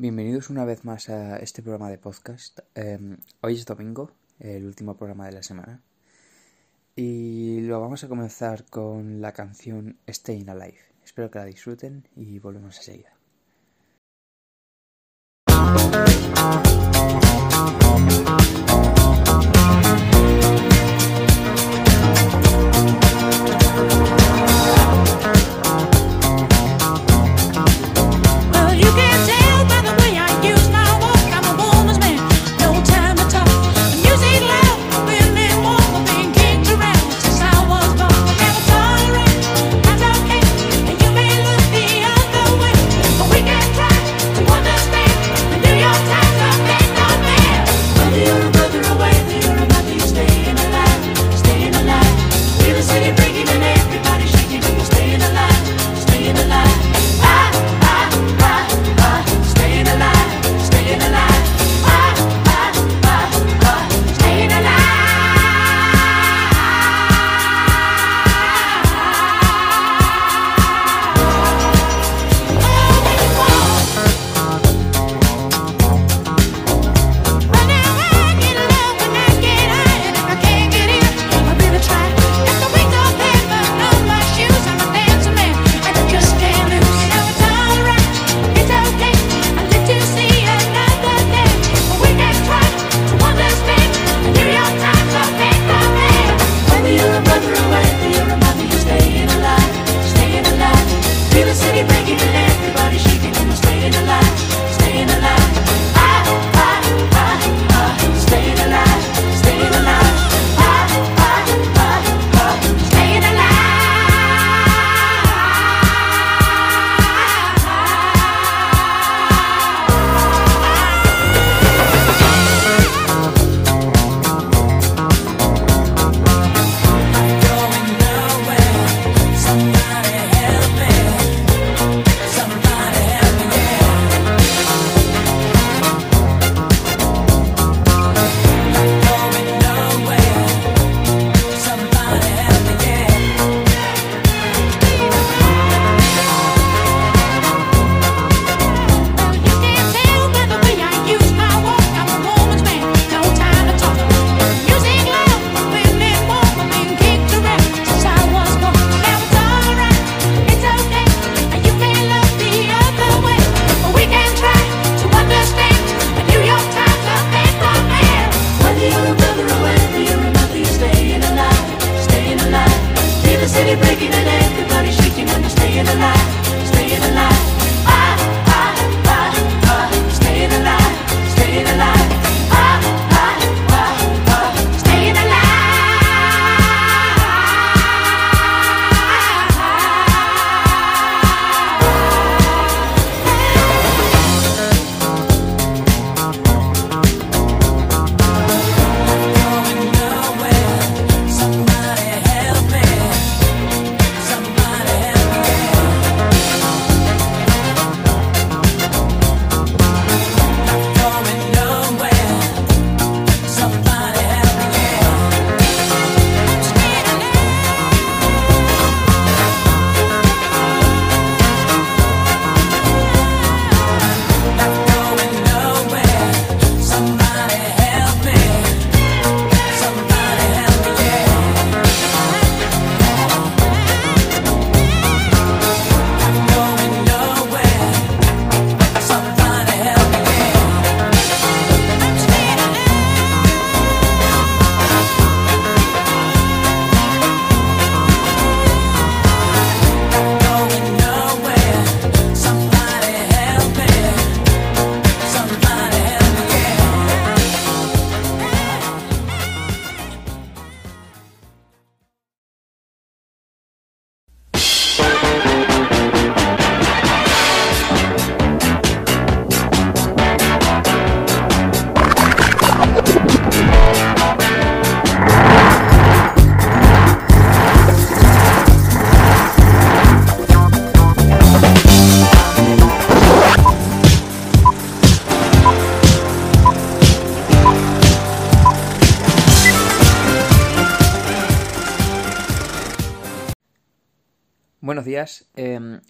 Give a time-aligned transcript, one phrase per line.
[0.00, 2.60] Bienvenidos una vez más a este programa de podcast.
[2.76, 5.82] Em, hoy es domingo, el último programa de la semana.
[6.94, 10.78] Y lo vamos a comenzar con la canción Staying Alive.
[11.04, 13.06] Espero que la disfruten y volvemos a seguir.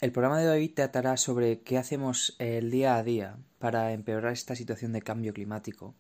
[0.08, 4.56] El programa de hoy tratará sobre qué hacemos el día a día para empeorar esta
[4.56, 5.94] situación de cambio climático,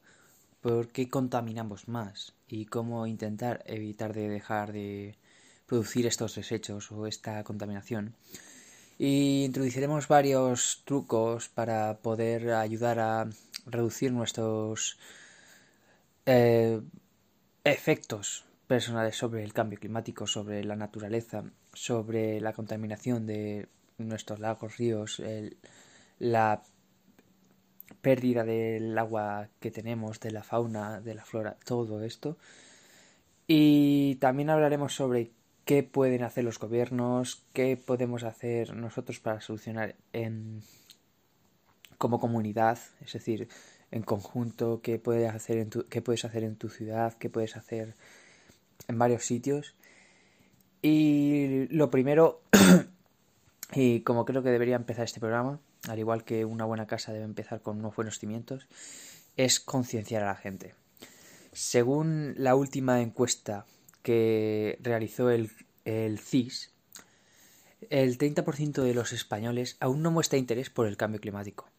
[0.62, 5.18] por qué contaminamos más y cómo intentar evitar de dejar de
[5.66, 8.14] producir estos desechos o esta contaminación.
[8.96, 13.28] Y introduciremos varios trucos para poder ayudar a
[13.66, 14.98] reducir nuestros
[16.24, 16.80] eh,
[17.62, 21.44] efectos personales sobre el cambio climático, sobre la naturaleza,
[21.74, 23.68] sobre la contaminación de
[23.98, 25.56] nuestros lagos, ríos, el-
[26.18, 26.62] la
[28.00, 32.36] pérdida del agua que tenemos, de la fauna, de la flora, todo esto.
[33.46, 35.30] Y también hablaremos sobre
[35.64, 40.62] qué pueden hacer los gobiernos, qué podemos hacer nosotros para solucionar en,
[41.96, 43.48] como comunidad, es decir,
[43.90, 47.56] en conjunto, qué puedes hacer en tu, qué puedes hacer en tu ciudad, qué puedes
[47.56, 47.94] hacer
[48.86, 49.74] en varios sitios.
[50.82, 52.42] Y lo primero,
[53.80, 57.24] y como creo que debería empezar este programa, al igual que una buena casa debe
[57.24, 58.66] empezar con unos buenos cimientos,
[59.36, 60.74] es concienciar a la gente.
[61.52, 63.66] Según la última encuesta
[64.02, 65.52] que realizó el,
[65.84, 66.72] el CIS,
[67.88, 71.70] el 30% de los españoles aún no muestra interés por el cambio climático.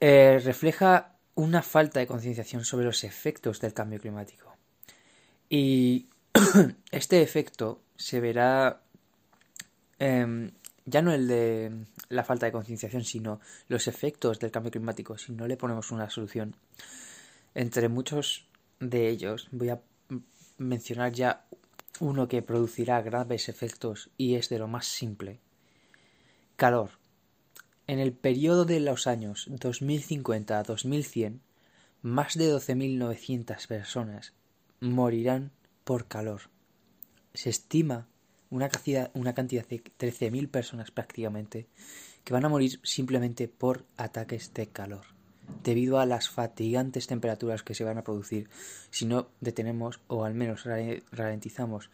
[0.00, 4.56] Eh, refleja una falta de concienciación sobre los efectos del cambio climático.
[5.50, 6.08] Y
[6.90, 8.80] este efecto se verá
[9.98, 10.52] em,
[10.90, 15.32] ya no el de la falta de concienciación, sino los efectos del cambio climático si
[15.32, 16.56] no le ponemos una solución.
[17.54, 18.46] Entre muchos
[18.80, 19.80] de ellos voy a
[20.58, 21.46] mencionar ya
[22.00, 25.40] uno que producirá graves efectos y es de lo más simple.
[26.56, 26.90] Calor.
[27.86, 31.40] En el periodo de los años 2050 a 2100,
[32.02, 34.32] más de 12.900 personas
[34.80, 35.50] morirán
[35.84, 36.42] por calor.
[37.34, 38.06] Se estima
[38.50, 41.66] una cantidad, una cantidad de 13.000 personas prácticamente
[42.24, 45.06] que van a morir simplemente por ataques de calor,
[45.64, 48.48] debido a las fatigantes temperaturas que se van a producir
[48.90, 51.90] si no detenemos o al menos rale- ralentizamos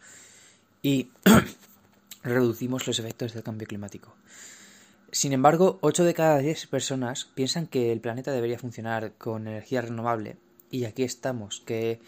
[0.81, 1.09] y
[2.23, 4.15] reducimos los efectos del cambio climático.
[5.11, 9.81] Sin embargo, 8 de cada 10 personas piensan que el planeta debería funcionar con energía
[9.81, 10.35] renovable
[10.69, 12.01] y aquí estamos, que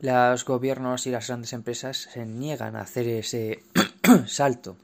[0.00, 3.62] los gobiernos y las grandes empresas se niegan a hacer ese
[4.26, 4.76] salto.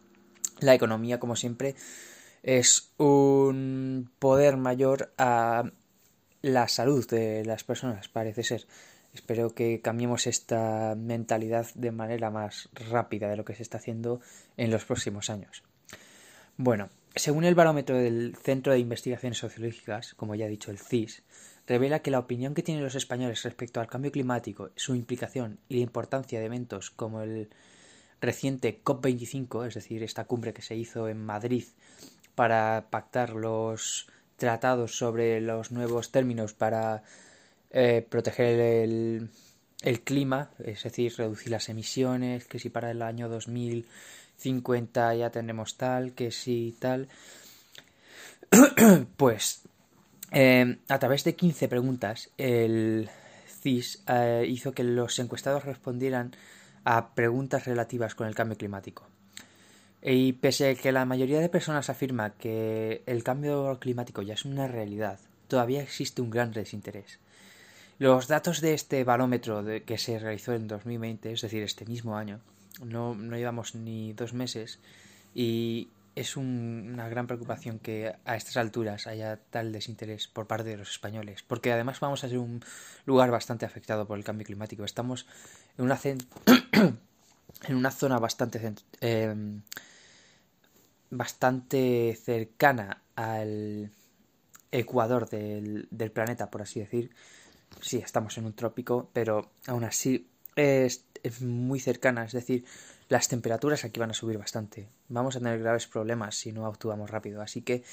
[0.61, 1.75] La economía, como siempre,
[2.43, 5.71] es un poder mayor a
[6.41, 8.67] la salud de las personas, parece ser.
[9.15, 14.21] Espero que cambiemos esta mentalidad de manera más rápida de lo que se está haciendo
[14.57, 15.63] en los próximos años.
[16.57, 21.23] Bueno, según el barómetro del Centro de Investigaciones Sociológicas, como ya he dicho el CIS,
[21.73, 25.77] revela que la opinión que tienen los españoles respecto al cambio climático, su implicación y
[25.77, 27.49] la importancia de eventos como el
[28.21, 31.65] reciente COP25, es decir, esta cumbre que se hizo en Madrid
[32.35, 37.05] para pactar los tratados sobre los nuevos términos para
[37.71, 39.31] eh, proteger el,
[39.81, 45.79] el clima, es decir, reducir las emisiones, que si para el año 2050 ya tendremos
[45.79, 47.09] tal, que si tal.
[49.17, 49.63] pues
[50.33, 53.11] eh, a través de 15 preguntas, el
[53.63, 56.33] CIS eh, hizo que los encuestados respondieran
[56.85, 59.07] a preguntas relativas con el cambio climático.
[60.03, 64.45] Y pese a que la mayoría de personas afirma que el cambio climático ya es
[64.45, 67.21] una realidad, todavía existe un gran desinterés.
[67.99, 72.41] Los datos de este barómetro que se realizó en 2020, es decir, este mismo año,
[72.85, 74.81] no, no llevamos ni dos meses
[75.35, 80.69] y es un- una gran preocupación que a estas alturas haya tal desinterés por parte
[80.71, 82.63] de los españoles, porque además vamos a ser un
[83.07, 84.85] lugar bastante afectado por el cambio climático.
[84.85, 85.27] Estamos
[85.79, 85.99] en una,
[87.69, 89.63] en una zona bastante, em,
[91.11, 93.91] bastante cercana al
[94.71, 97.11] ecuador del, del planeta, por así decir.
[97.81, 102.65] Sí, estamos en un trópico, pero aún así es, es muy cercana, es decir,
[103.13, 104.89] las temperaturas aquí van a subir bastante.
[105.09, 107.85] Vamos a tener graves problemas si no actuamos rápido, así que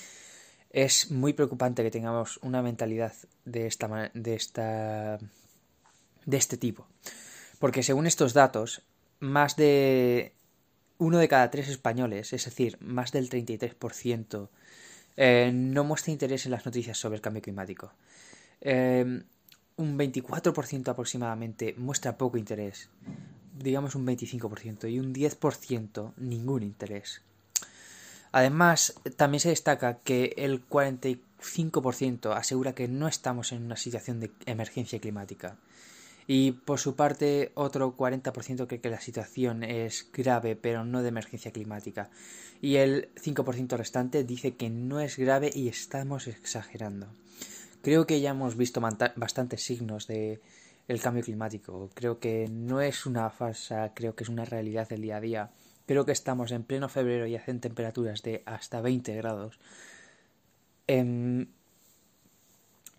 [0.70, 3.12] es muy preocupante que tengamos una mentalidad
[3.44, 5.20] de esta de esta
[6.26, 6.88] de este tipo.
[7.60, 8.82] Porque según estos datos,
[9.20, 10.36] más de
[11.00, 14.48] uno de cada tres españoles, es decir, más del 33%,
[15.18, 17.92] eh, no muestra interés en las noticias sobre el cambio climático.
[18.62, 19.24] Eh,
[19.76, 22.90] un 24% aproximadamente muestra poco interés,
[23.60, 27.22] digamos un 25%, y un 10% ningún interés.
[28.32, 34.32] Además, también se destaca que el 45% asegura que no estamos en una situación de
[34.46, 35.58] emergencia climática
[36.28, 41.10] Y por su parte, otro 40% cree que la situación es grave, pero no de
[41.10, 42.12] emergencia climática.
[42.62, 47.08] Y el 5% restante dice que no es grave y estamos exagerando.
[47.82, 50.40] Creo que ya hemos visto bastantes signos de
[50.90, 51.90] el cambio climático.
[51.94, 55.52] Creo que no es una farsa, creo que es una realidad del día a día.
[55.86, 59.60] Creo que estamos en pleno febrero y hacen temperaturas de hasta 20 grados.
[60.88, 61.54] En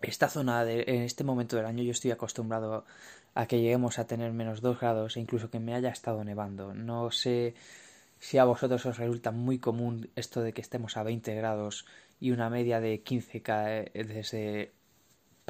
[0.01, 2.85] esta zona, de, en este momento del año, yo estoy acostumbrado
[3.35, 6.73] a que lleguemos a tener menos 2 grados e incluso que me haya estado nevando.
[6.73, 7.55] No sé
[8.19, 11.85] si a vosotros os resulta muy común esto de que estemos a 20 grados
[12.21, 14.71] y una media de 15 desde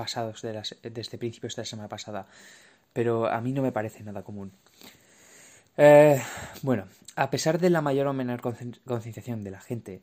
[0.02, 2.26] pasados de desde principios de la semana pasada,
[2.92, 4.52] pero a mí no me parece nada común.
[5.78, 6.20] Eh,
[6.64, 10.02] bueno, a pesar de la mayor o menor concienciación de la gente,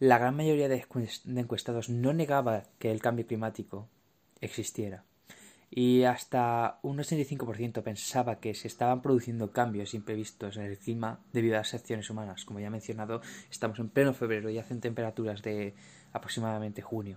[0.00, 0.84] la gran mayoría de
[1.24, 3.88] encuestados no negaba que el cambio climático
[4.42, 5.04] existiera.
[5.70, 11.56] Y hasta un 85% pensaba que se estaban produciendo cambios imprevistos en el clima debido
[11.56, 12.44] a las acciones humanas.
[12.44, 15.74] Como ya he mencionado, estamos en pleno febrero y hacen temperaturas de
[16.12, 17.16] aproximadamente junio.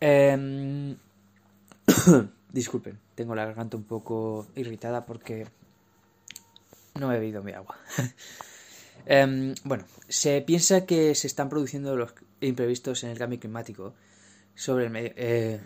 [0.00, 0.96] Eh...
[2.52, 5.46] Disculpen, tengo la garganta un poco irritada porque
[6.94, 7.76] no he bebido mi agua.
[9.06, 13.94] eh, bueno, se piensa que se están produciendo los imprevistos en el cambio climático
[14.54, 15.60] sobre el medio, eh,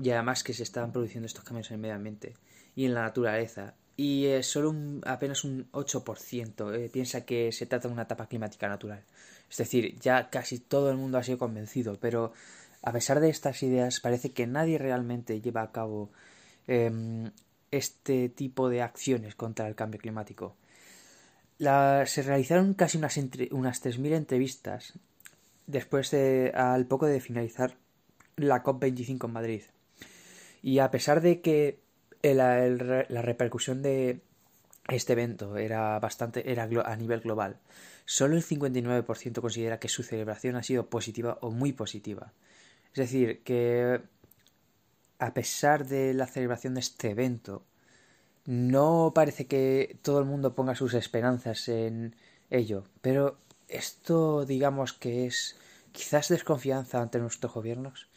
[0.00, 2.34] y además que se están produciendo estos cambios en el medio ambiente
[2.76, 3.74] y en la naturaleza.
[3.96, 8.28] Y eh, solo un, apenas un 8% eh, piensa que se trata de una etapa
[8.28, 9.02] climática natural.
[9.50, 12.32] Es decir, ya casi todo el mundo ha sido convencido, pero
[12.82, 16.10] a pesar de estas ideas, parece que nadie realmente lleva a cabo
[16.66, 17.30] eh,
[17.70, 20.56] este tipo de acciones contra el cambio climático.
[21.58, 24.94] Se realizaron casi unas, entre, unas 3.000 entrevistas
[25.66, 27.76] después de, al poco de finalizar
[28.36, 29.62] la COP25 en Madrid.
[30.62, 31.80] Y a pesar de que
[32.22, 34.20] la repercusión de
[34.88, 37.58] este evento era bastante era a nivel global,
[38.06, 42.32] solo el 59% considera que su celebración ha sido positiva o muy positiva.
[42.92, 44.00] Es decir, que
[45.18, 47.64] a pesar de la celebración de este evento,
[48.46, 52.16] no parece que todo el mundo ponga sus esperanzas en
[52.50, 55.56] ello, pero esto digamos que es
[55.92, 58.08] quizás desconfianza ante nuestros gobiernos.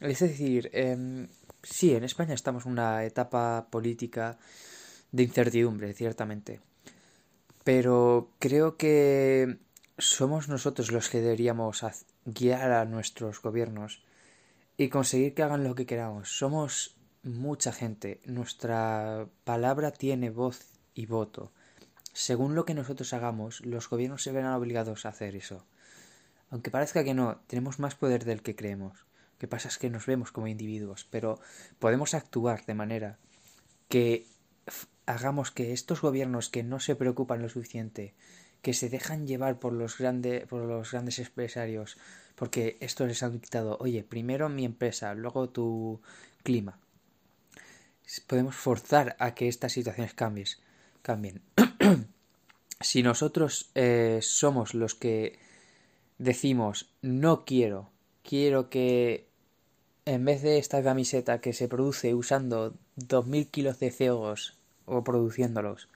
[0.00, 1.28] Es decir, eh,
[1.62, 4.38] sí, en España estamos en una etapa política
[5.12, 6.60] de incertidumbre, ciertamente.
[7.62, 9.58] Pero creo que
[9.96, 11.84] somos nosotros los que deberíamos
[12.24, 14.02] guiar a nuestros gobiernos
[14.76, 16.36] y conseguir que hagan lo que queramos.
[16.36, 21.52] Somos mucha gente, nuestra palabra tiene voz y voto.
[22.12, 25.64] Según lo que nosotros hagamos, los gobiernos se verán obligados a hacer eso.
[26.50, 28.98] Aunque parezca que no, tenemos más poder del que creemos.
[29.32, 31.40] Lo que pasa es que nos vemos como individuos, pero
[31.78, 33.18] podemos actuar de manera
[33.88, 34.26] que
[35.06, 38.14] hagamos que estos gobiernos que no se preocupan lo suficiente,
[38.64, 39.96] que se dejan llevar por los,
[40.48, 41.98] por los grandes empresarios,
[42.34, 46.00] porque esto les ha dictado, oye, primero mi empresa, luego tu
[46.42, 46.80] clima.
[48.26, 50.62] Podemos forzar a que estas situaciones cambies,
[51.02, 51.42] cambien.
[52.80, 55.38] si nosotros eh, somos los que
[56.16, 57.90] decimos, no quiero,
[58.22, 59.28] quiero que
[60.06, 64.54] en vez de esta camiseta que se produce usando 2.000 kilos de CO2
[64.86, 65.88] o produciéndolos,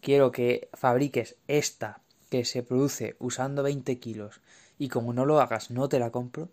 [0.00, 4.40] quiero que fabriques esta que se produce usando 20 kilos
[4.78, 6.48] y como no lo hagas no te la compro,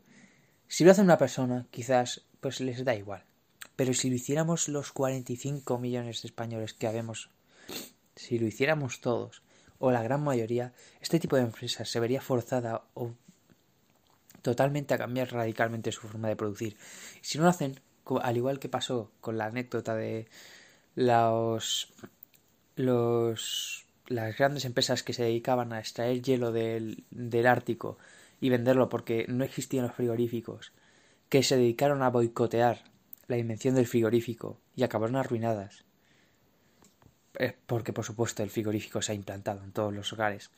[0.68, 3.24] si lo hace una persona quizás pues les da igual.
[3.76, 7.30] Pero si lo hiciéramos los 45 millones de españoles que habemos,
[8.16, 9.44] si lo hiciéramos todos,
[9.80, 13.12] o la gran mayoría, este tipo de empresas se vería forzada o
[14.42, 16.78] totalmente a cambiar radicalmente su forma de producir.
[17.22, 17.80] Si no lo hacen,
[18.22, 20.28] al igual que pasó con la anécdota de
[20.96, 21.94] los
[22.78, 27.98] los las grandes empresas que se dedicaban a extraer hielo del, del Ártico
[28.40, 30.72] y venderlo porque no existían los frigoríficos,
[31.30, 32.84] que se dedicaron a boicotear
[33.28, 35.84] la invención del frigorífico y acabaron arruinadas.
[37.66, 40.50] Porque, por supuesto, el frigorífico se ha implantado en todos los hogares.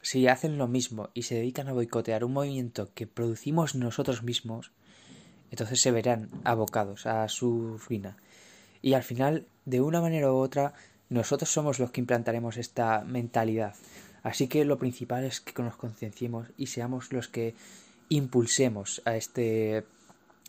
[0.00, 4.70] Si hacen lo mismo y se dedican a boicotear un movimiento que producimos nosotros mismos,
[5.50, 8.16] entonces se verán abocados a su ruina.
[8.80, 10.74] Y al final, de una manera u otra,
[11.12, 13.74] nosotros somos los que implantaremos esta mentalidad.
[14.22, 17.54] Así que lo principal es que nos concienciemos y seamos los que
[18.08, 19.84] impulsemos a este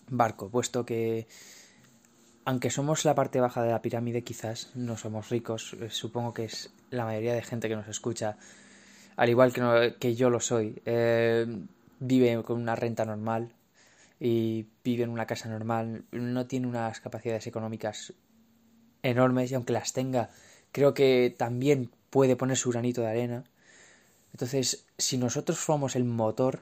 [0.09, 1.27] barco, puesto que
[2.45, 6.45] aunque somos la parte baja de la pirámide, quizás no somos ricos, eh, supongo que
[6.45, 8.37] es la mayoría de gente que nos escucha,
[9.17, 11.45] al igual que, que yo lo soy, eh,
[11.99, 13.51] vive con una renta normal
[14.17, 18.13] y vive en una casa normal, no tiene unas capacidades económicas
[19.01, 20.29] enormes y aunque las tenga,
[20.73, 23.45] creo que también puede poner su granito de arena.
[24.33, 26.61] Entonces, si nosotros somos el motor,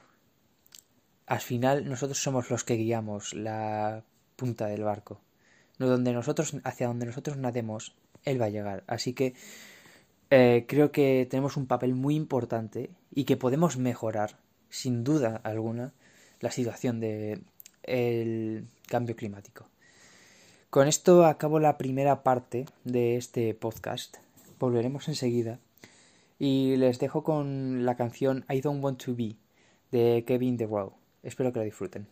[1.26, 4.04] al final nosotros somos los que guiamos la
[4.36, 5.20] punta del barco.
[5.78, 8.84] Donde nosotros, hacia donde nosotros nademos, él va a llegar.
[8.86, 9.34] Así que
[10.30, 14.38] eh, creo que tenemos un papel muy importante y que podemos mejorar,
[14.68, 15.92] sin duda alguna,
[16.40, 17.44] la situación del
[17.82, 19.71] de cambio climático.
[20.72, 24.16] Con esto acabo la primera parte de este podcast.
[24.58, 25.58] Volveremos enseguida.
[26.38, 29.36] Y les dejo con la canción I Don't Want to Be
[29.90, 30.94] de Kevin DeWow.
[31.22, 32.06] Espero que la disfruten.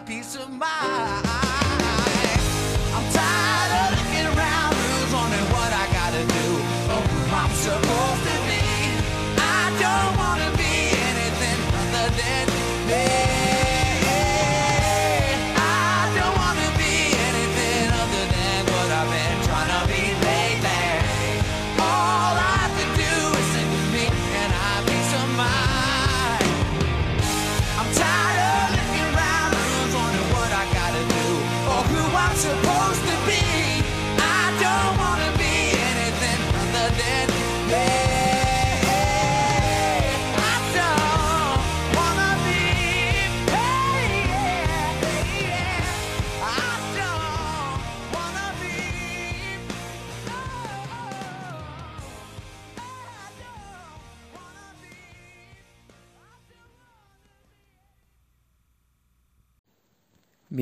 [0.00, 0.89] peace of mind.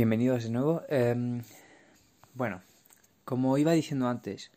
[0.09, 0.83] bienvenidos de nuevo.
[0.89, 1.43] Em,
[2.33, 2.63] bueno,
[3.27, 4.51] como iba diciendo antes,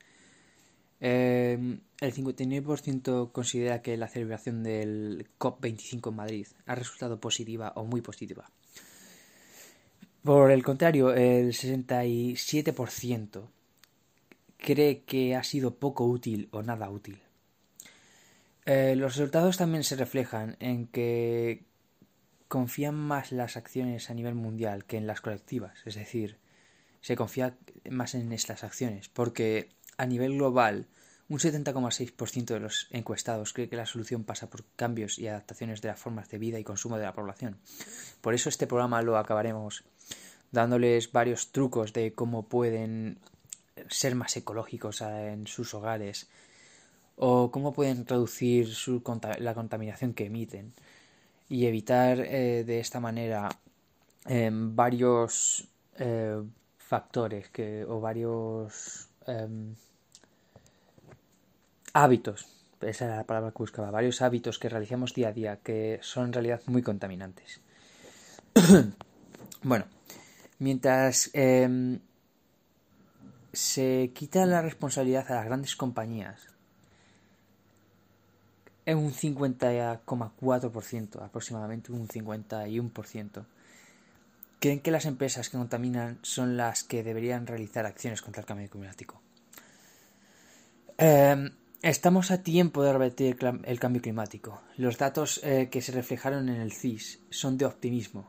[1.01, 7.83] em, el 59% considera que la celebración del COP25 en Madrid ha resultado positiva o
[7.83, 8.49] muy positiva.
[10.23, 13.49] Por el contrario, el 67%
[14.57, 17.19] cree que ha sido poco útil o nada útil.
[18.65, 21.65] Eh, los resultados también se reflejan en que
[22.51, 26.37] confían más las acciones a nivel mundial que en las colectivas, es decir,
[26.99, 27.55] se confía
[27.89, 30.87] más en estas acciones, porque a nivel global
[31.29, 35.87] un 70,6% de los encuestados cree que la solución pasa por cambios y adaptaciones de
[35.87, 37.57] las formas de vida y consumo de la población.
[38.19, 39.85] Por eso este programa lo acabaremos
[40.51, 43.19] dándoles varios trucos de cómo pueden
[43.89, 46.27] ser más ecológicos en sus hogares
[47.15, 49.01] o cómo pueden reducir su,
[49.39, 50.73] la contaminación que emiten
[51.51, 53.49] y evitar eh, de esta manera
[54.25, 55.67] em, varios
[55.99, 56.41] eh,
[56.77, 59.75] factores que, o varios em,
[61.91, 62.47] hábitos,
[62.79, 66.27] esa era la palabra que buscaba, varios hábitos que realizamos día a día que son
[66.27, 67.59] en realidad muy contaminantes.
[69.61, 69.83] bueno,
[70.59, 71.99] mientras em,
[73.51, 76.50] se quita la responsabilidad a las grandes compañías
[78.85, 83.45] en un 50,4%, aproximadamente un 51%.
[84.59, 88.69] Creen que las empresas que contaminan son las que deberían realizar acciones contra el cambio
[88.69, 89.19] climático.
[90.97, 91.49] Eh,
[91.81, 94.61] estamos a tiempo de revertir el cambio climático.
[94.77, 98.27] Los datos eh, que se reflejaron en el CIS son de optimismo.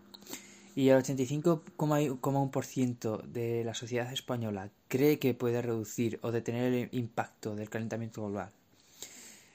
[0.74, 7.54] Y el 85,1% de la sociedad española cree que puede reducir o detener el impacto
[7.54, 8.54] del calentamiento global.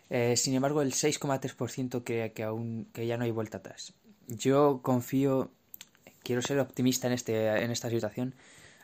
[0.09, 3.93] Eh, sin embargo, el 6,3% cree que aún que ya no hay vuelta atrás.
[4.27, 5.51] Yo confío,
[6.23, 8.35] quiero ser optimista en este en esta situación,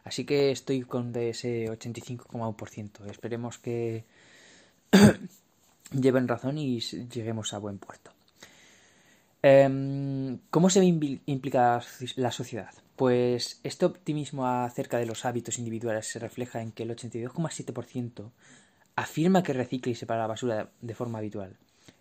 [0.03, 3.05] así que estoy con de ese 85,1%.
[3.09, 4.05] Esperemos que
[5.91, 8.11] lleven razón y lleguemos a buen puerto.
[9.41, 10.79] Em, ¿Cómo se
[11.81, 12.71] soci- la sociedad?
[12.95, 18.31] Pues este optimismo acerca de los hábitos individuales se refleja en que el 82,7%
[18.95, 21.57] afirma que recicla y separa la basura de forma habitual,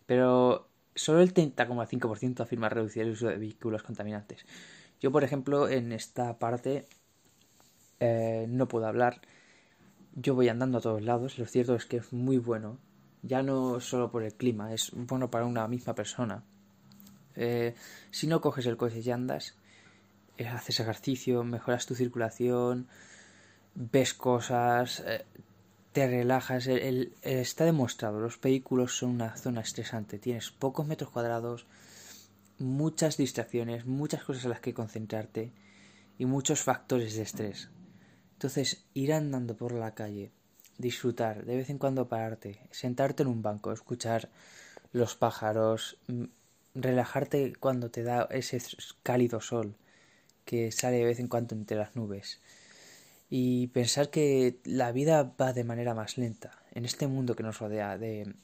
[0.07, 4.45] pero solo el 30,5% afirma reducir el uso de vehículos contaminantes.
[5.01, 6.87] Yo, por ejemplo, en esta parte
[8.01, 9.21] eh, no puedo hablar.
[10.15, 11.39] Yo voy andando a todos lados.
[11.39, 12.79] Lo cierto es que es muy bueno.
[13.23, 16.45] Ya no solo por el clima, es bueno para una misma persona.
[17.35, 17.75] Eh,
[18.11, 19.57] si no coges el coche y andas,
[20.39, 22.89] eh, haces ejercicio, mejoras tu circulación,
[23.75, 25.25] ves cosas, eh,
[25.93, 26.67] te relajas.
[26.67, 30.19] El- el- el- está demostrado, los vehículos son una zona estresante.
[30.19, 31.67] Tienes pocos metros cuadrados,
[32.59, 35.53] muchas distracciones, muchas cosas en las que concentrarte
[36.19, 37.69] y muchos factores de estrés.
[38.35, 40.33] Entonces, ir andando por la calle,
[40.79, 44.31] disfrutar, de vez en cuando pararte, sentarte en un banco, escuchar
[44.93, 46.25] los pájaros, mm,
[46.75, 48.61] relajarte cuando te da ese
[49.03, 49.77] cálido sol
[50.45, 52.41] que sale de vez en cuando entre las nubes
[53.41, 57.59] y pensar que la vida va de manera más lenta en este mundo que nos
[57.63, 58.35] rodea de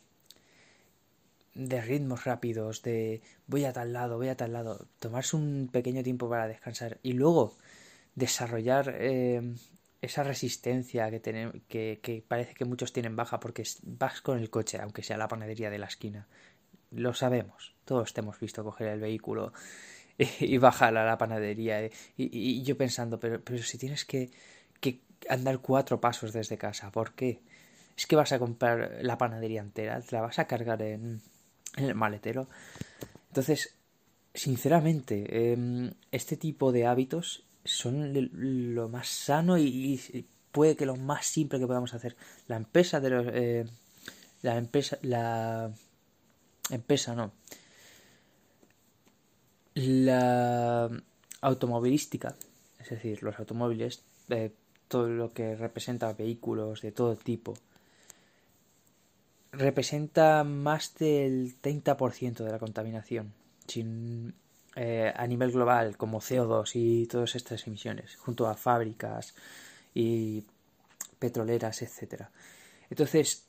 [1.55, 6.03] de ritmos rápidos, de voy a tal lado, voy a tal lado, tomarse un pequeño
[6.03, 7.57] tiempo para descansar y luego
[8.15, 9.43] desarrollar eh,
[10.03, 14.51] esa resistencia que, tenemos, que, que parece que muchos tienen baja porque vas con el
[14.51, 16.29] coche, aunque sea la panadería de la esquina.
[16.93, 19.53] Lo sabemos, todos te hemos visto coger el vehículo
[20.41, 21.85] y bajar a la panadería.
[21.87, 22.29] Y, y-
[22.61, 24.31] y yo pensando, pero, pero si tienes que,
[24.81, 27.41] que andar cuatro pasos desde casa, ¿por qué?
[27.97, 31.21] Es que vas a comprar la panadería entera, te la vas a cargar en,
[31.77, 32.49] el maletero.
[33.29, 33.75] Entonces,
[34.35, 40.97] sinceramente, em, este tipo de hábitos son lo más sano y, y puede que lo
[40.97, 42.17] más simple que podamos hacer.
[42.47, 43.27] La empresa de los...
[43.33, 43.65] eh,
[44.43, 44.99] la empresa...
[45.03, 45.71] La
[46.71, 47.33] empresa no.
[49.75, 50.91] La
[51.41, 52.35] automovilística,
[52.81, 54.53] es decir, los automóviles, eh,
[54.89, 57.55] todo lo que representa vehículos de todo tipo,
[59.53, 63.33] representa más del 30% de la contaminación
[63.67, 64.35] sin,
[64.77, 69.35] eh, a nivel global, como CO2 y todas estas emisiones, junto a fábricas
[69.95, 70.45] y
[71.19, 72.31] petroleras, etcétera.
[72.91, 73.47] Entonces,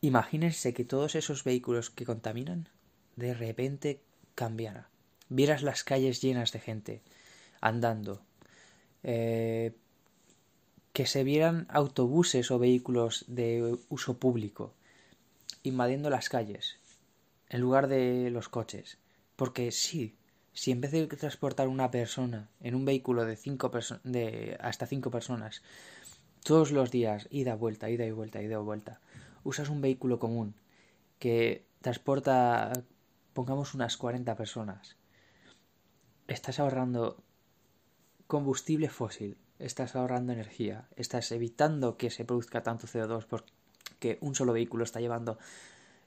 [0.00, 2.68] imagínense que todos esos vehículos que contaminan
[3.16, 4.00] de repente
[4.34, 4.88] cambiara.
[5.28, 7.02] Vieras las calles llenas de gente
[7.60, 8.22] andando.
[9.02, 9.72] eh,
[10.92, 14.74] que se vieran autobuses o vehículos de uso público
[15.62, 16.78] invadiendo las calles
[17.48, 18.98] en lugar de los coches.
[19.36, 20.16] Porque sí,
[20.52, 24.86] si en vez de transportar una persona en un vehículo de cinco perso- de hasta
[24.86, 25.62] cinco personas
[26.44, 29.00] todos los días, ida, vuelta, ida y vuelta, ida y vuelta,
[29.44, 30.54] usas un vehículo común
[31.18, 32.72] que transporta,
[33.34, 34.96] pongamos unas 40 personas,
[36.28, 37.22] estás ahorrando
[38.26, 44.52] combustible fósil, estás ahorrando energía, estás evitando que se produzca tanto CO2 porque un solo
[44.52, 45.38] vehículo está llevando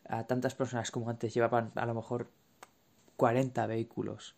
[0.08, 2.30] a tantas personas como antes llevaban a lo mejor
[3.16, 4.36] 40 vehículos.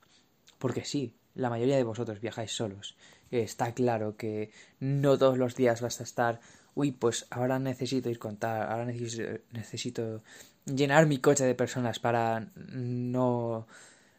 [0.60, 2.96] Porque sí, la mayoría de vosotros viajáis solos.
[3.32, 6.40] Está claro que no todos los días vas a estar,
[6.76, 10.24] uy, pues ahora necesito ir con tal, ahora necesito
[10.66, 13.68] llenar mi coche de personas para no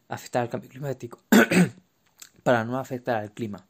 [0.09, 1.21] afectar al cambio climático,
[2.43, 3.67] para no afectar al clima.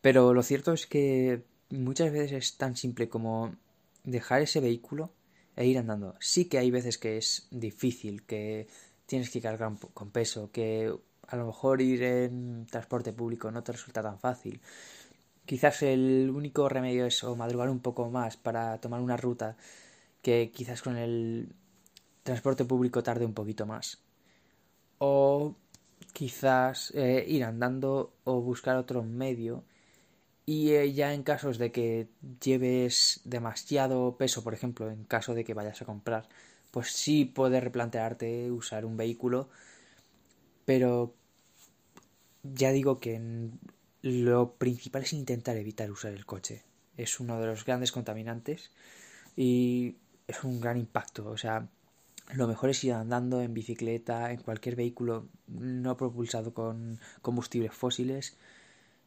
[0.00, 3.54] Pero lo cierto es que muchas veces es tan simple como
[4.04, 5.12] dejar ese vehículo
[5.56, 6.14] e ir andando.
[6.20, 8.68] Sí que hay veces que es difícil, que
[9.06, 10.92] tienes que cargar con peso, que
[11.28, 14.60] a lo mejor ir en transporte público no te resulta tan fácil.
[15.44, 19.56] Quizás el único remedio es o madrugar un poco más para tomar una ruta
[20.22, 21.54] que quizás con el
[22.24, 23.98] transporte público tarde un poquito más.
[24.98, 25.54] O
[26.12, 29.64] quizás eh, ir andando o buscar otro medio.
[30.46, 32.08] Y eh, ya en casos de que
[32.40, 36.28] lleves demasiado peso, por ejemplo, en caso de que vayas a comprar,
[36.70, 39.48] pues sí puedes replantearte usar un vehículo.
[40.64, 41.14] Pero
[42.44, 43.50] ya digo que
[44.02, 46.62] lo principal es intentar evitar usar el coche.
[46.96, 48.70] Es uno de los grandes contaminantes
[49.36, 49.96] y
[50.28, 51.28] es un gran impacto.
[51.28, 51.68] O sea,
[52.34, 58.36] lo mejor es ir andando en bicicleta, en cualquier vehículo no propulsado con combustibles fósiles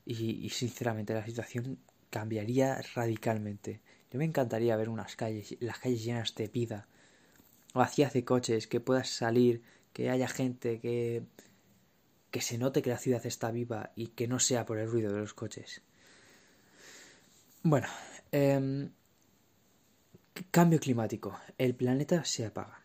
[0.09, 1.77] y, y, sinceramente la situación
[2.09, 3.81] cambiaría radicalmente.
[4.11, 6.87] Yo me encantaría ver unas calles, las calles llenas de vida,
[7.75, 9.61] vacías de coches, que puedas salir,
[9.93, 11.23] que haya gente, que,
[12.31, 15.13] que se note que la ciudad está viva y que no sea por el ruido
[15.13, 15.83] de los coches.
[17.61, 17.87] Bueno,
[18.31, 18.89] eh,
[20.49, 21.37] cambio climático.
[21.59, 22.81] El planeta se apaga.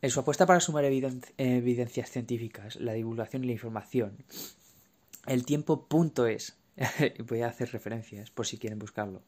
[0.00, 4.24] En su apuesta para sumar evidencias científicas, la divulgación y la información,
[5.26, 6.58] el tiempo.es,
[7.28, 9.22] voy a hacer referencias por si quieren buscarlo,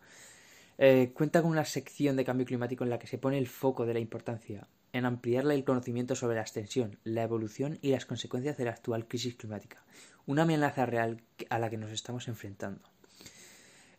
[0.78, 3.84] eh, cuenta con una sección de cambio climático en la que se pone el foco
[3.84, 8.56] de la importancia en ampliar el conocimiento sobre la extensión, la evolución y las consecuencias
[8.56, 9.84] de la actual crisis climática,
[10.26, 12.88] una amenaza real a la que nos estamos enfrentando.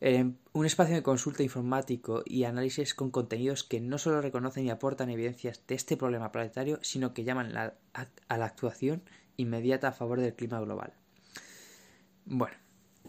[0.02, 4.70] Eh, un espacio de consulta informático y análisis con contenidos que no solo reconocen y
[4.70, 9.04] aportan evidencias de este problema planetario, sino que llaman la, a, a, la actuación
[9.36, 10.94] inmediata a favor del clima global.
[12.32, 12.56] Bueno,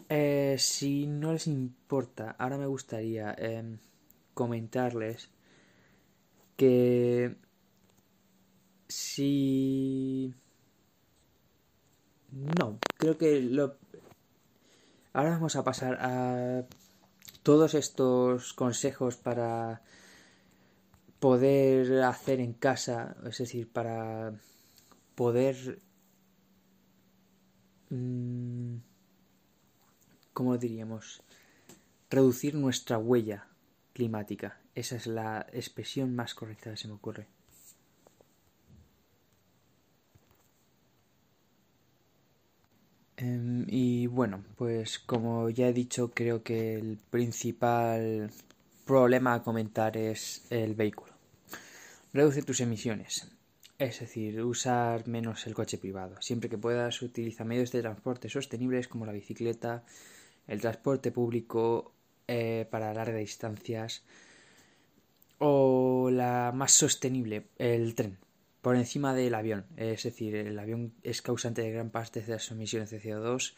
[0.09, 3.77] eh, si no les importa, ahora me gustaría eh,
[4.33, 5.29] comentarles
[6.57, 7.35] que
[8.87, 10.33] si...
[12.31, 13.77] No, creo que lo...
[15.13, 16.65] Ahora vamos a pasar a
[17.43, 19.83] todos estos consejos para
[21.19, 24.33] poder hacer en casa, es decir, para
[25.13, 25.79] poder...
[27.91, 28.77] Mmm,
[30.41, 31.21] ¿Cómo diríamos?
[32.09, 33.45] Reducir nuestra huella
[33.93, 34.59] climática.
[34.73, 37.27] Esa es la expresión más correcta que se me ocurre.
[43.21, 48.31] Um, y bueno, pues como ya he dicho, creo que el principal
[48.83, 51.13] problema a comentar es el vehículo.
[52.13, 53.27] Reduce tus emisiones.
[53.77, 56.19] Es decir, usar menos el coche privado.
[56.19, 59.83] Siempre que puedas, utiliza medios de transporte sostenibles como la bicicleta,
[60.47, 61.93] el transporte público
[62.27, 64.03] eh, para largas distancias
[65.39, 68.19] o la más sostenible, el tren,
[68.61, 69.65] por encima del avión.
[69.75, 73.53] Es decir, el avión es causante de gran parte de las emisiones de CO2.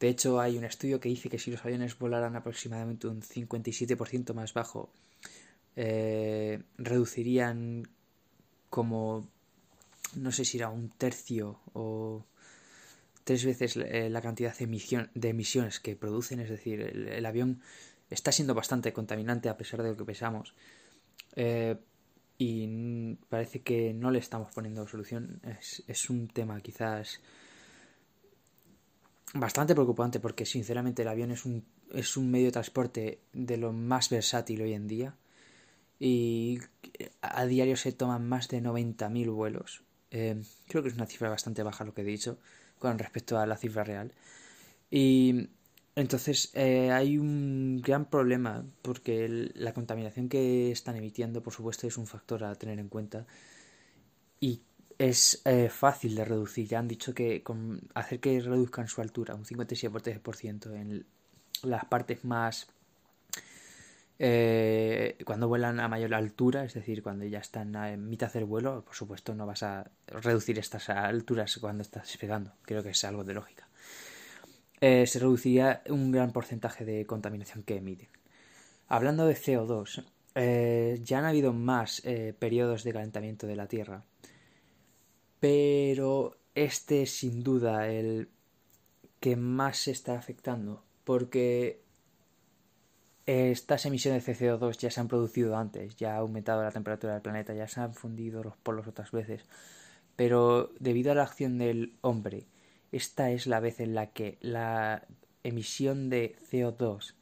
[0.00, 4.34] De hecho, hay un estudio que dice que si los aviones volaran aproximadamente un 57%
[4.34, 4.90] más bajo,
[5.76, 7.88] eh, reducirían
[8.68, 9.26] como,
[10.14, 12.26] no sé si era un tercio o
[13.24, 17.60] tres veces eh, la cantidad de, emisión, de, emisiones que producen, es decir, el, avión
[18.10, 20.54] está siendo bastante contaminante a pesar de lo que pesamos.
[21.34, 21.76] Eh,
[22.36, 25.40] y parece que no le estamos poniendo solución.
[25.58, 27.20] Es, es, un tema quizás
[29.32, 33.72] bastante preocupante porque sinceramente el avión es un, es un medio de transporte de lo
[33.72, 35.16] más versátil hoy en día.
[35.98, 36.58] Y
[37.22, 39.82] a diario se toman más de 90.000 vuelos.
[40.10, 42.38] Eh, creo que es una cifra bastante baja lo que he dicho
[42.78, 44.12] con respecto a la cifra real.
[44.90, 45.48] Y
[45.96, 51.96] entonces eh, hay un gran problema porque la contaminación que están emitiendo, por supuesto, es
[51.96, 53.26] un factor a tener en cuenta
[54.40, 54.62] y
[54.98, 56.68] es eh, fácil de reducir.
[56.68, 57.42] Ya han dicho que
[57.94, 61.06] hacer que reduzcan su altura un 57% en
[61.62, 62.68] las partes más
[64.18, 68.84] eh, cuando vuelan a mayor altura, es decir, cuando ya están en mitad del vuelo,
[68.84, 73.24] por supuesto no vas a reducir estas alturas cuando estás despegando, creo que es algo
[73.24, 73.68] de lógica.
[74.80, 78.08] Eh, se reduciría un gran porcentaje de contaminación que emiten.
[78.86, 82.02] Hablando de CO2, eh, ya han habido más
[82.38, 84.04] periodos de calentamiento de la Tierra,
[85.40, 88.28] pero este es sin duda el
[89.20, 91.83] que más se está afectando, porque
[93.26, 97.22] estas emisiones de CO2 ya se han producido antes, ya ha aumentado la temperatura del
[97.22, 99.44] planeta, ya se han fundido los polos otras veces,
[100.16, 102.46] pero debido a la acción del hombre,
[102.92, 105.06] esta es la vez en la que la
[105.42, 107.14] emisión de CO2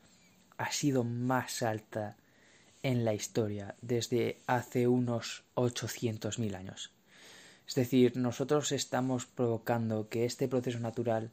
[0.58, 2.16] ha sido más alta
[2.82, 6.92] en la historia desde hace unos 800.000 años.
[7.66, 11.30] Es decir, nosotros estamos provocando que este proceso natural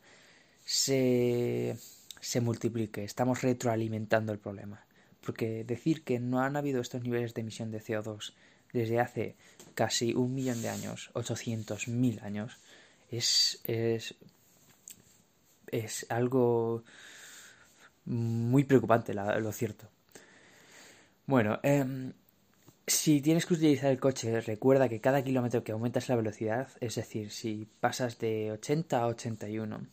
[0.64, 1.78] se,
[2.20, 4.86] se multiplique, estamos retroalimentando el problema.
[5.22, 8.34] Porque decir que no han habido estos niveles de emisión de CO2
[8.74, 9.36] desde hace
[9.76, 12.58] casi un millón de años, 800.000 años,
[13.10, 14.16] es, es,
[15.72, 16.84] es algo
[18.06, 19.88] muy preocupante, lo cierto.
[21.26, 22.14] Bueno, em,
[22.88, 26.96] si tienes que utilizar el coche, recuerda que cada kilómetro que aumentas la velocidad, es
[26.96, 29.86] decir, si pasas de 80 a 81,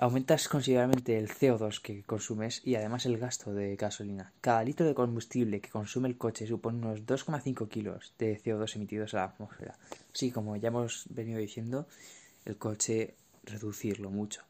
[0.00, 4.32] aumentas considerablemente el CO2 que consumes y además el gasto de gasolina.
[4.40, 9.12] Cada litro de combustible que consume el coche supone unos 2,5 kilos de CO2 emitidos
[9.12, 9.76] a la atmósfera.
[10.14, 11.86] Sí, como ya hemos venido diciendo,
[12.46, 14.42] el coche reducirlo mucho.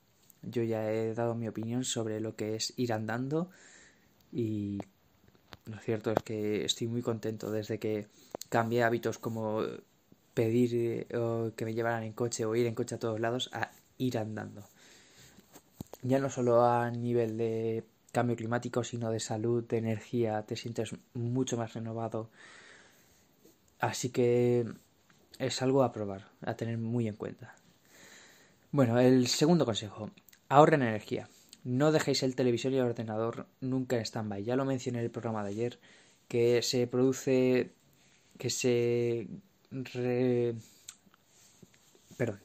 [0.43, 3.51] Yo ya he dado mi opinión sobre lo que es ir andando
[4.33, 4.79] y
[5.67, 8.07] lo cierto es que estoy muy contento desde que
[8.51, 9.65] cambié hábitos como
[10.33, 13.73] pedir eh, que me llevaran en coche o ir en coche a todos lados a
[13.99, 14.65] ir andando.
[16.03, 20.91] Ya no solo a nivel de cambio climático, sino de salud, de energía, te sientes
[21.15, 22.31] mucho más renovado.
[23.81, 24.67] Así que
[25.39, 27.55] es algo a probar, a tener muy en cuenta.
[28.73, 30.11] Bueno, el segundo consejo,
[30.49, 31.29] ahorren energía.
[31.65, 34.45] No dejéis el televisor y el ordenador nunca en stand-by.
[34.45, 35.79] Ya lo mencioné en el programa de ayer,
[36.29, 37.73] que se produce,
[38.39, 39.29] que se...
[39.71, 40.55] re-
[42.17, 42.41] Perdón.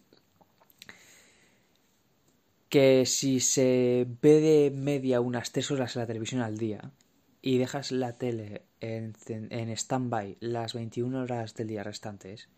[2.76, 6.92] Que si se ve de media unas 3 horas la televisión al día
[7.42, 12.50] y dejas la tele en, en stand-by las 21 horas del día restantes,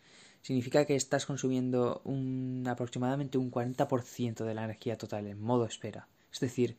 [0.41, 6.07] significa que estás consumiendo un, aproximadamente un 40% de la energía total en modo espera.
[6.33, 6.77] Es decir,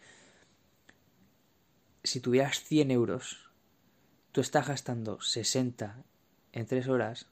[2.02, 3.52] si tuvieras 100 euros,
[4.32, 6.02] tú estás gastando 60
[6.54, 7.26] en 3 horas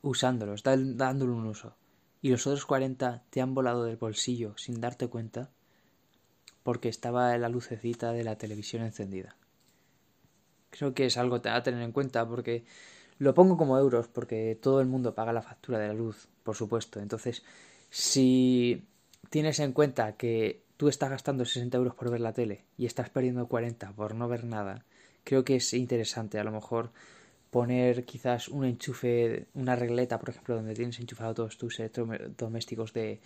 [0.00, 1.76] usándolos, dándole un uso,
[2.22, 5.50] y los otros 40 te han volado del bolsillo sin darte cuenta
[6.62, 9.36] porque estaba la lucecita de la televisión encendida.
[10.70, 12.64] Creo que es algo a tener en cuenta porque
[13.18, 16.54] lo pongo como euros porque todo el mundo paga la factura de la luz, por
[16.54, 17.00] supuesto.
[17.00, 17.42] Entonces,
[17.90, 18.84] si
[19.28, 23.10] tienes en cuenta que tú estás gastando 60 euros por ver la tele y estás
[23.10, 24.84] perdiendo 40 por no ver nada,
[25.24, 26.92] creo que es interesante a lo mejor
[27.52, 33.20] poner quizás un enchufe, una regleta, por ejemplo, donde tienes enchufado todos tus electrodomésticos de,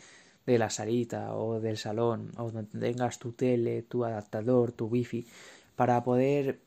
[0.44, 5.28] de la salita o del salón, o donde tengas tu tele, tu adaptador, tu wifi,
[5.76, 6.58] para poder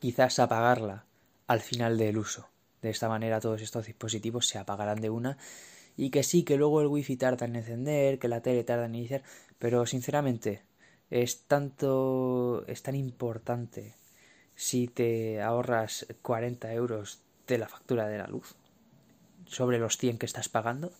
[0.00, 1.04] quizás apagarla
[1.46, 2.48] al final del uso.
[2.82, 5.38] De esta manera todos estos dispositivos se apagarán de una
[5.96, 8.96] y que sí, que luego el wifi tarda en encender, que la tele tarda en
[8.96, 9.22] iniciar,
[9.60, 10.62] pero sinceramente
[11.10, 13.94] es tanto, es tan importante
[14.58, 18.56] si te ahorras 40 euros de la factura de la luz
[19.46, 20.90] sobre los 100 que estás pagando.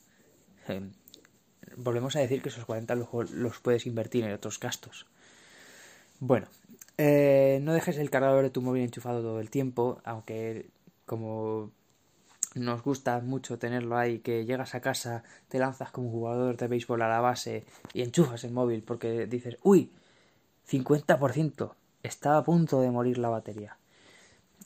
[0.68, 0.88] Eh,
[1.76, 5.06] volvemos a decir que esos 40 luego los puedes invertir en otros gastos.
[6.20, 6.46] Bueno,
[6.98, 10.70] eh, no dejes el cargador de tu móvil enchufado todo el tiempo, aunque
[11.04, 11.72] como
[12.54, 17.02] nos gusta mucho tenerlo ahí, que llegas a casa, te lanzas como jugador de béisbol
[17.02, 19.90] a la base y enchufas el móvil porque dices, uy,
[20.70, 21.74] 50%,
[22.08, 23.76] estaba a punto de morir la batería.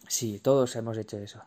[0.08, 1.42] Sí, todos hemos hecho eso.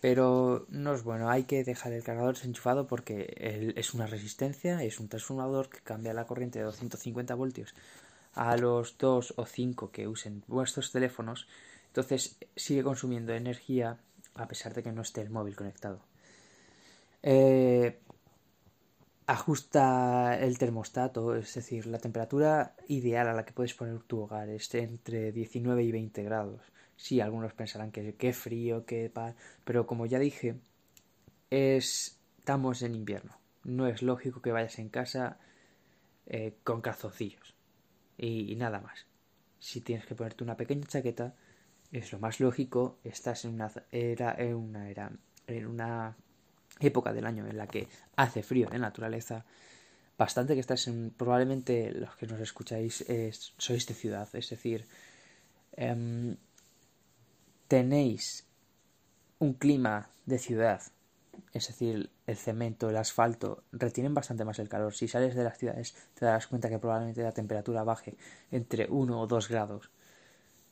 [0.00, 4.98] Pero no es bueno, hay que dejar el cargador desenchufado porque es una resistencia, es
[4.98, 7.74] un transformador que cambia la corriente de 250 voltios
[8.34, 11.46] a los 2 o 5 que usen vuestros teléfonos.
[11.86, 13.98] Entonces sigue consumiendo energía
[14.34, 16.00] a pesar de que no esté el móvil conectado.
[17.22, 18.00] Eh,
[19.32, 24.48] ajusta el termostato, es decir, la temperatura ideal a la que puedes poner tu hogar
[24.48, 26.60] es entre 19 y 20 grados.
[26.96, 29.34] Sí, algunos pensarán que qué frío, qué pa...
[29.64, 30.56] pero como ya dije,
[31.50, 32.20] es...
[32.38, 33.38] estamos en invierno.
[33.64, 35.38] No es lógico que vayas en casa
[36.26, 37.54] eh, con calzoncillos
[38.18, 39.06] y, y nada más.
[39.58, 41.34] Si tienes que ponerte una pequeña chaqueta,
[41.90, 42.98] es lo más lógico.
[43.04, 45.12] Estás en una era, en una era,
[45.46, 46.16] en una
[46.80, 49.44] época del año en la que hace frío la naturaleza.
[50.18, 54.86] Bastante que estás en, probablemente los que nos escucháis es- sois de ciudad, es decir,
[55.76, 56.36] em,
[57.68, 58.44] tenéis
[59.38, 60.82] un clima de ciudad
[61.54, 64.94] es decir, el cemento, el asfalto, retienen bastante más el calor.
[64.94, 68.16] Si sales de las ciudades te darás cuenta que probablemente la temperatura baje
[68.50, 69.90] entre 1 o 2 grados.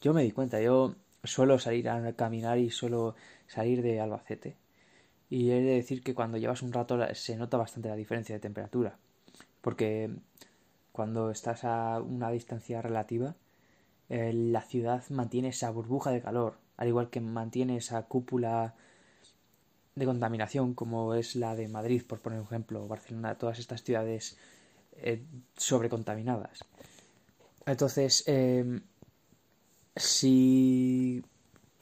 [0.01, 0.95] Yo me di cuenta, yo
[1.25, 3.15] suelo salir a caminar y suelo
[3.47, 4.57] salir de Albacete.
[5.31, 8.41] Y he de decir que cuando llevas un rato se nota bastante la diferencia de
[8.41, 8.99] temperatura.
[9.61, 10.11] Porque
[10.93, 13.37] cuando estás a una distancia relativa,
[14.09, 18.74] eh, la ciudad mantiene esa burbuja de calor, al igual que mantiene esa cúpula
[19.95, 24.37] de contaminación como es la de Madrid, por poner un ejemplo, Barcelona, todas estas ciudades
[24.95, 25.22] eh,
[25.57, 26.64] sobrecontaminadas.
[27.66, 28.81] Entonces, eh,
[29.95, 31.22] si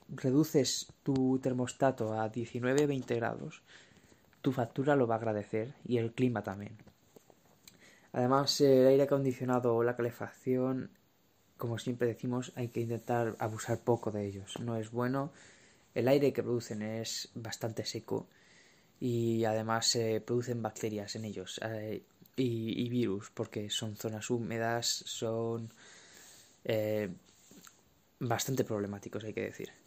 [0.08, 3.62] reduces tu termostato a 19-20 grados,
[4.42, 6.76] tu factura lo va a agradecer y el clima también.
[8.12, 10.90] Además, el aire acondicionado o la calefacción,
[11.56, 14.58] como siempre decimos, hay que intentar abusar poco de ellos.
[14.60, 15.32] No es bueno.
[15.94, 18.28] El aire que producen es bastante seco
[19.00, 22.02] y además se producen bacterias en ellos eh,
[22.36, 25.72] y, virus porque son zonas húmedas, son
[26.64, 27.08] eh,
[28.20, 29.77] bastante problemáticos, hay que decir.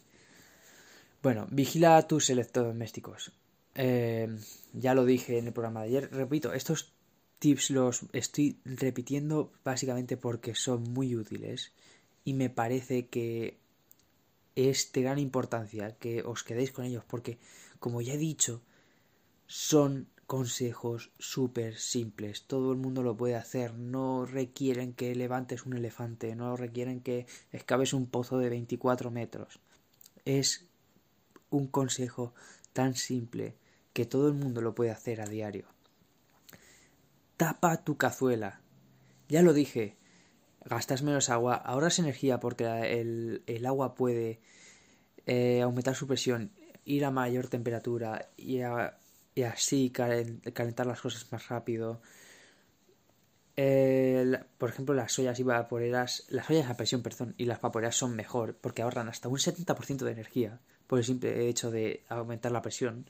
[1.22, 3.30] Bueno, vigila tus electrodomésticos.
[3.76, 4.28] Eh,
[4.72, 6.10] ya lo dije en el programa de ayer.
[6.10, 6.92] Repito, estos
[7.38, 11.72] tips los estoy repitiendo básicamente porque son muy útiles
[12.24, 13.56] y me parece que
[14.56, 17.38] es de gran importancia que os quedéis con ellos porque,
[17.78, 18.60] como ya he dicho,
[19.46, 22.42] son consejos súper simples.
[22.48, 23.74] Todo el mundo lo puede hacer.
[23.74, 26.34] No requieren que levantes un elefante.
[26.34, 29.60] No requieren que excaves un pozo de 24 metros.
[30.24, 30.66] Es
[31.52, 32.34] un consejo
[32.72, 33.54] tan simple
[33.92, 35.66] que todo el mundo lo puede hacer a diario.
[37.36, 38.60] Tapa tu cazuela.
[39.28, 39.96] Ya lo dije.
[40.64, 42.64] Gastas menos agua, ahorras energía porque
[43.00, 44.40] el, el agua puede
[45.26, 46.52] eh, aumentar su presión,
[46.84, 48.60] ir a mayor temperatura y,
[49.42, 52.00] así calen- calentar las cosas más rápido.
[54.58, 58.14] Por ejemplo, las ollas y vaporeras, las ollas a presión, perdón, y las vaporeras son
[58.16, 62.62] mejor porque ahorran hasta un 70% de energía por el simple hecho de aumentar la
[62.62, 63.06] presión.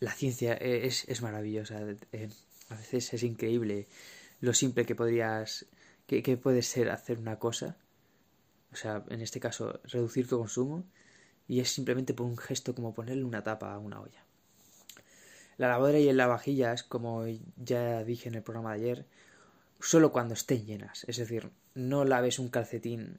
[0.00, 1.80] La ciencia eh, es, es maravillosa.
[2.12, 2.28] eh,
[2.68, 3.88] a veces es increíble
[4.40, 5.66] lo simple que podrías,
[6.06, 7.76] que, que puede ser hacer una cosa.
[8.72, 10.84] O sea, en este caso, reducir tu consumo.
[11.48, 14.22] Y es simplemente por un gesto como ponerle una tapa a una olla.
[15.56, 17.24] La lavadora y el lavavajillas, como
[17.56, 19.06] ya dije en el programa de ayer,
[19.80, 21.04] solo cuando estén llenas.
[21.08, 23.18] Es decir, no laves un calcetín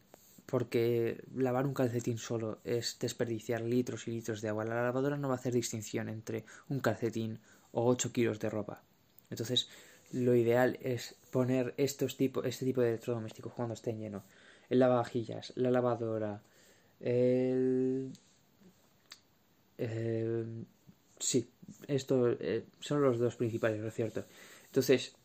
[0.49, 4.65] porque lavar un calcetín solo es desperdiciar litros y litros de agua.
[4.65, 7.39] La lavadora no va a hacer distinción entre un calcetín
[7.71, 8.81] o 8 kilos de ropa.
[9.29, 9.69] Entonces,
[10.11, 14.23] lo ideal es poner estos tipo, este tipo de electrodomésticos cuando estén llenos.
[14.69, 16.41] El lavavajillas, la lavadora,
[16.99, 18.11] el...
[19.77, 20.45] eh,
[21.19, 21.49] sí,
[21.87, 24.25] estos eh, son los dos principales, ¿no es cierto?
[24.65, 25.15] Entonces,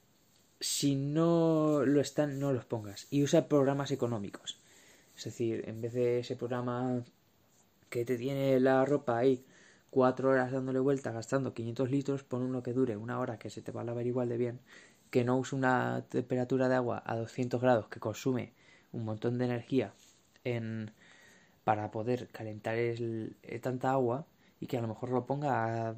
[0.60, 3.06] si no lo están, no los pongas.
[3.10, 4.58] Y usa programas económicos.
[5.16, 7.02] Es decir, en vez de ese programa
[7.88, 9.44] que te tiene la ropa ahí
[9.90, 13.62] cuatro horas dándole vuelta, gastando 500 litros, pon uno que dure una hora que se
[13.62, 14.60] te va a lavar igual de bien,
[15.10, 18.52] que no use una temperatura de agua a 200 grados que consume
[18.92, 19.92] un montón de energía
[20.42, 20.90] en,
[21.62, 24.26] para poder calentar el, eh, tanta agua
[24.60, 25.94] y que a lo mejor lo ponga a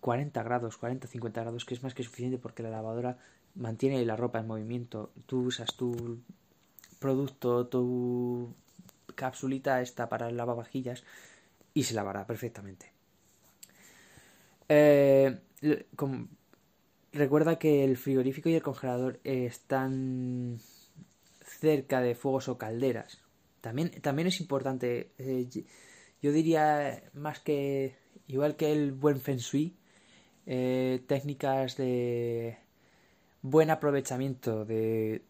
[0.00, 3.18] 40 grados, 40, 50 grados, que es más que suficiente porque la lavadora
[3.54, 5.10] mantiene la ropa en movimiento.
[5.26, 6.18] Tú usas tu
[7.00, 8.54] producto, tu
[9.16, 11.02] capsulita esta para lavavajillas
[11.74, 12.92] y se lavará perfectamente.
[14.68, 15.36] Eh,
[17.12, 20.60] recuerda que el frigorífico y el congelador están
[21.44, 23.18] cerca de fuegos o calderas.
[23.60, 25.48] También, también es importante, eh,
[26.22, 27.96] yo diría más que,
[28.28, 29.74] igual que el buen feng shui,
[30.46, 32.56] eh, técnicas de
[33.42, 35.22] buen aprovechamiento de,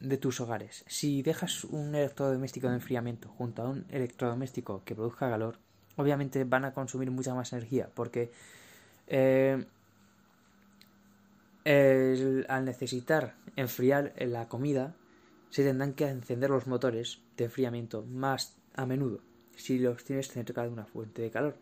[0.00, 0.84] de tus hogares.
[0.86, 5.58] Si dejas un electrodoméstico de enfriamiento junto a un electrodoméstico que produzca calor,
[5.96, 8.30] obviamente van a consumir mucha más energía porque
[9.08, 9.64] eh,
[12.48, 14.94] al necesitar enfriar la comida,
[15.50, 19.20] se tendrán que encender los motores de enfriamiento más a menudo
[19.58, 21.56] si los tienes cerca de una fuente de calor.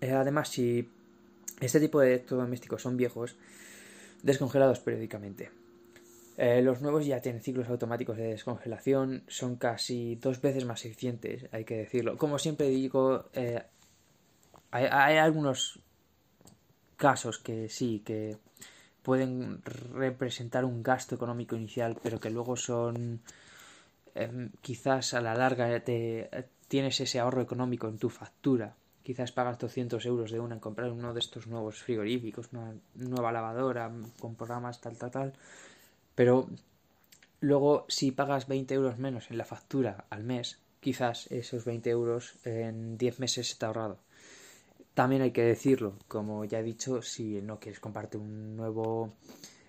[0.00, 0.88] Eh, además, si
[1.60, 3.36] este tipo de electrodomésticos son viejos,
[4.22, 5.50] descongelados periódicamente.
[6.40, 11.46] Eh, los nuevos ya tienen ciclos automáticos de descongelación, son casi dos veces más eficientes,
[11.50, 12.16] hay que decirlo.
[12.16, 13.60] Como siempre digo, eh,
[14.70, 15.80] hay, algunos
[16.96, 18.36] casos que sí, que
[19.02, 23.20] pueden representar un gasto económico inicial, pero que luego son
[24.14, 26.30] em, quizás a la larga te,
[26.68, 30.92] tienes ese ahorro económico en tu factura quizás pagas 200 euros de una en comprar
[30.92, 35.32] uno de estos nuevos frigoríficos, una nueva lavadora con programas tal, tal, tal.
[36.18, 36.48] Pero
[37.38, 42.34] luego si pagas 20 euros menos en la factura al mes, quizás esos 20 euros
[42.44, 44.00] en 10 meses se te ha ahorrado.
[44.94, 49.12] También hay que decirlo, como ya he dicho, si no quieres comprarte un nuevo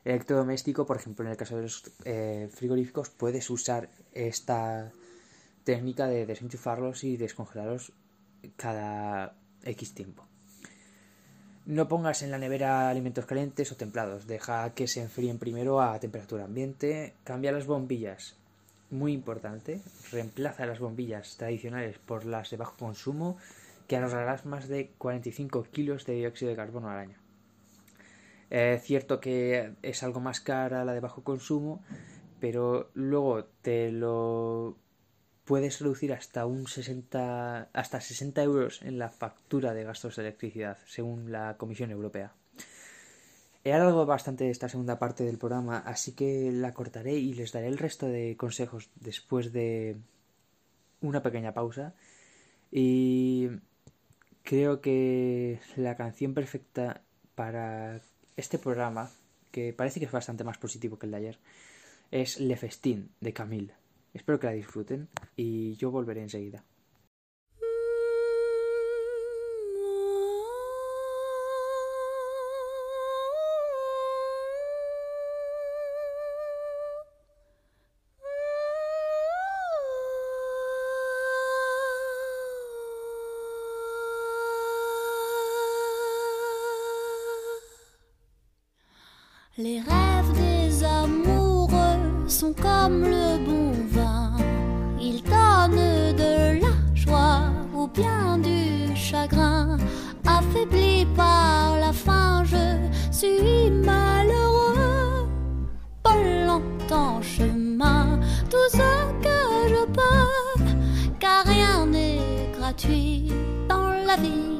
[0.03, 4.91] electrodoméstico, por ejemplo, en el caso de los eh, frigoríficos, puedes usar esta
[5.63, 7.93] técnica de desenchufarlos y descongelarlos
[8.55, 9.35] cada
[9.65, 10.28] X tiempo.
[11.69, 15.99] No pongas en la nevera alimentos calientes o templados, deja que se enfríen primero a
[15.99, 18.35] temperatura ambiente, cambia las bombillas,
[18.89, 19.79] muy importante,
[20.11, 23.37] reemplaza las bombillas tradicionales por las de bajo consumo
[23.87, 27.17] que ahorrarás más de 45 kilos de dióxido de carbono al año.
[28.49, 31.83] Es cierto que es algo más cara la de bajo consumo,
[32.39, 34.75] pero luego te lo
[35.49, 40.77] puedes reducir hasta un 60 hasta 60 euros en la factura de gastos de electricidad,
[40.85, 42.35] según la Comisión Europea.
[43.63, 47.65] He alargado bastante esta segunda parte del programa, así que la cortaré y les daré
[47.65, 49.97] el resto de consejos después de
[51.01, 51.95] una pequeña pausa.
[52.71, 53.49] Y
[54.43, 57.01] creo que la canción perfecta
[57.33, 58.01] para
[58.37, 59.09] este programa,
[59.49, 61.39] que parece que es bastante más positivo que el de ayer,
[62.11, 63.78] es Le Festin de Camille.
[64.13, 66.63] Espero que la disfruten y yo volveré enseguida.
[113.67, 114.59] Dans la vie.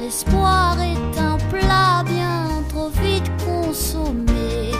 [0.00, 4.72] L'espoir est un plat bien trop vite consommé.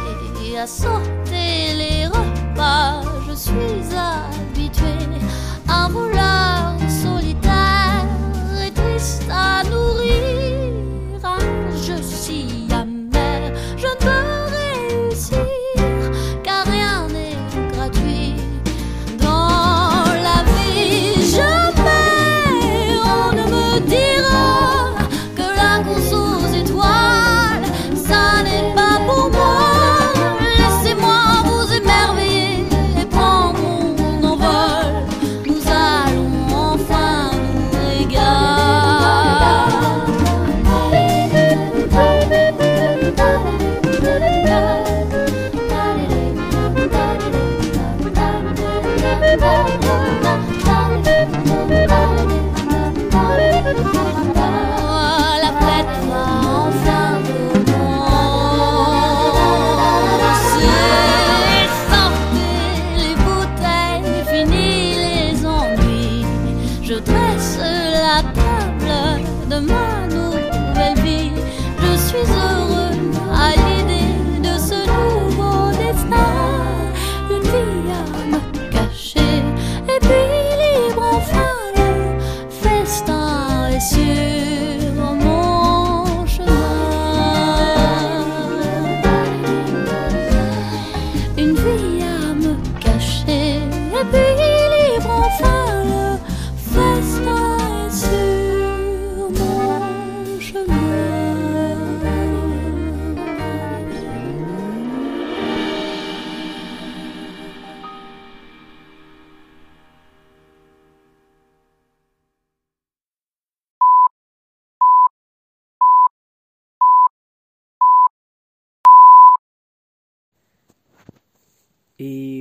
[0.60, 5.06] À sauter les repas, je suis habitué.
[5.68, 6.77] Un voleur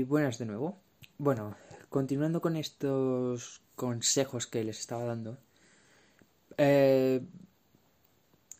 [0.08, 0.80] buenas de nuevo.
[1.18, 1.58] Bueno,
[1.90, 5.38] continuando con estos consejos que les estaba dando,
[6.58, 7.22] eh,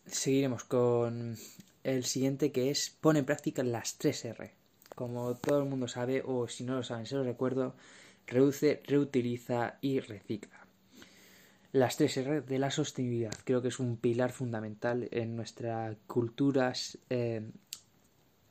[0.06, 1.36] seguiremos con
[1.84, 4.54] el siguiente que es pon en práctica las 3 R.
[4.94, 7.74] Como todo el mundo sabe, o si no lo saben, se los recuerdo,
[8.26, 10.66] reduce, reutiliza y recicla.
[11.72, 16.74] Las 3 R de la sostenibilidad creo que es un pilar fundamental en nuestra cultura
[17.08, 17.50] eh,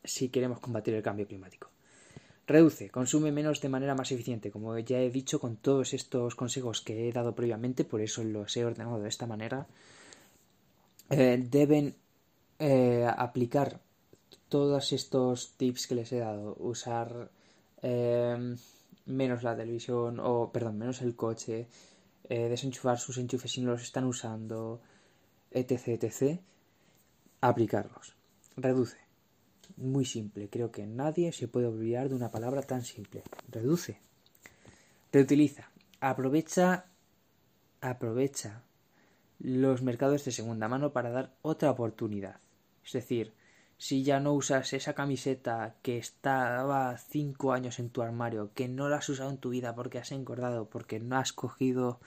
[0.03, 1.76] si queremos combatir el cambio climático.
[2.47, 6.81] Reduce, consume menos de manera más eficiente, como ya he dicho con todos estos consejos
[6.81, 9.67] que he dado previamente, por eso los he ordenado de esta manera.
[11.09, 11.95] Eh, deben
[12.59, 13.81] eh, aplicar
[14.47, 17.29] todos estos tips que les he dado, usar
[17.81, 18.55] eh,
[19.05, 21.67] menos la televisión, o perdón, menos el coche,
[22.29, 24.79] eh, desenchufar sus enchufes si no los están usando,
[25.51, 26.39] etc, etc,
[27.41, 28.15] aplicarlos.
[28.55, 29.06] Reduce.
[29.77, 33.23] Muy simple, creo que nadie se puede olvidar de una palabra tan simple.
[33.49, 34.01] Reduce.
[35.11, 35.69] Reutiliza.
[35.99, 36.85] Aprovecha
[37.81, 38.63] aprovecha
[39.39, 42.39] los mercados de segunda mano para dar otra oportunidad.
[42.83, 43.33] Es decir,
[43.77, 48.89] si ya no usas esa camiseta que estaba cinco años en tu armario, que no
[48.89, 51.99] la has usado en tu vida porque has engordado, porque no has cogido,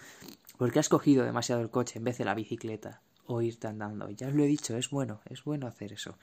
[0.58, 4.10] porque has cogido demasiado el coche en vez de la bicicleta o irte andando.
[4.10, 6.18] Ya os lo he dicho, es bueno, es bueno hacer eso.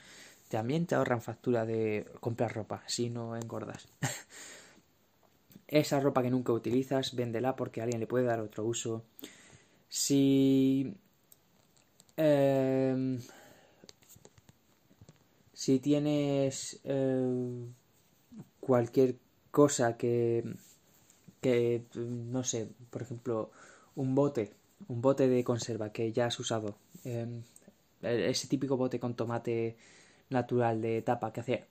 [0.49, 3.87] También te ahorran factura de comprar ropa si no engordas.
[5.67, 9.03] Esa ropa que nunca utilizas, véndela porque alguien le puede dar otro uso.
[9.89, 10.95] Si
[12.17, 13.19] em,
[15.53, 17.65] si tienes eh,
[18.59, 19.17] cualquier
[19.51, 20.43] cosa que,
[21.41, 23.51] que, no sé, por ejemplo,
[23.95, 24.53] un bote,
[24.87, 27.41] un bote de conserva que ya has usado, eh,
[28.01, 29.77] ese típico bote con tomate
[30.29, 31.65] natural de tapa que hace...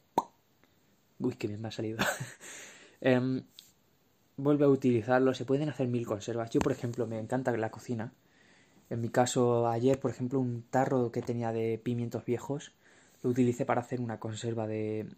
[1.19, 1.99] Uy, que bien me ha salido.
[3.01, 3.45] Em,
[4.39, 6.51] vuelve a utilizarlo, se pueden hacer mil conservas.
[6.51, 8.13] Yo, por ejemplo, me encanta la cocina.
[8.89, 12.73] En mi caso, ayer, por ejemplo, un tarro que tenía de pimientos viejos,
[13.23, 15.09] lo utilicé para hacer una conserva de...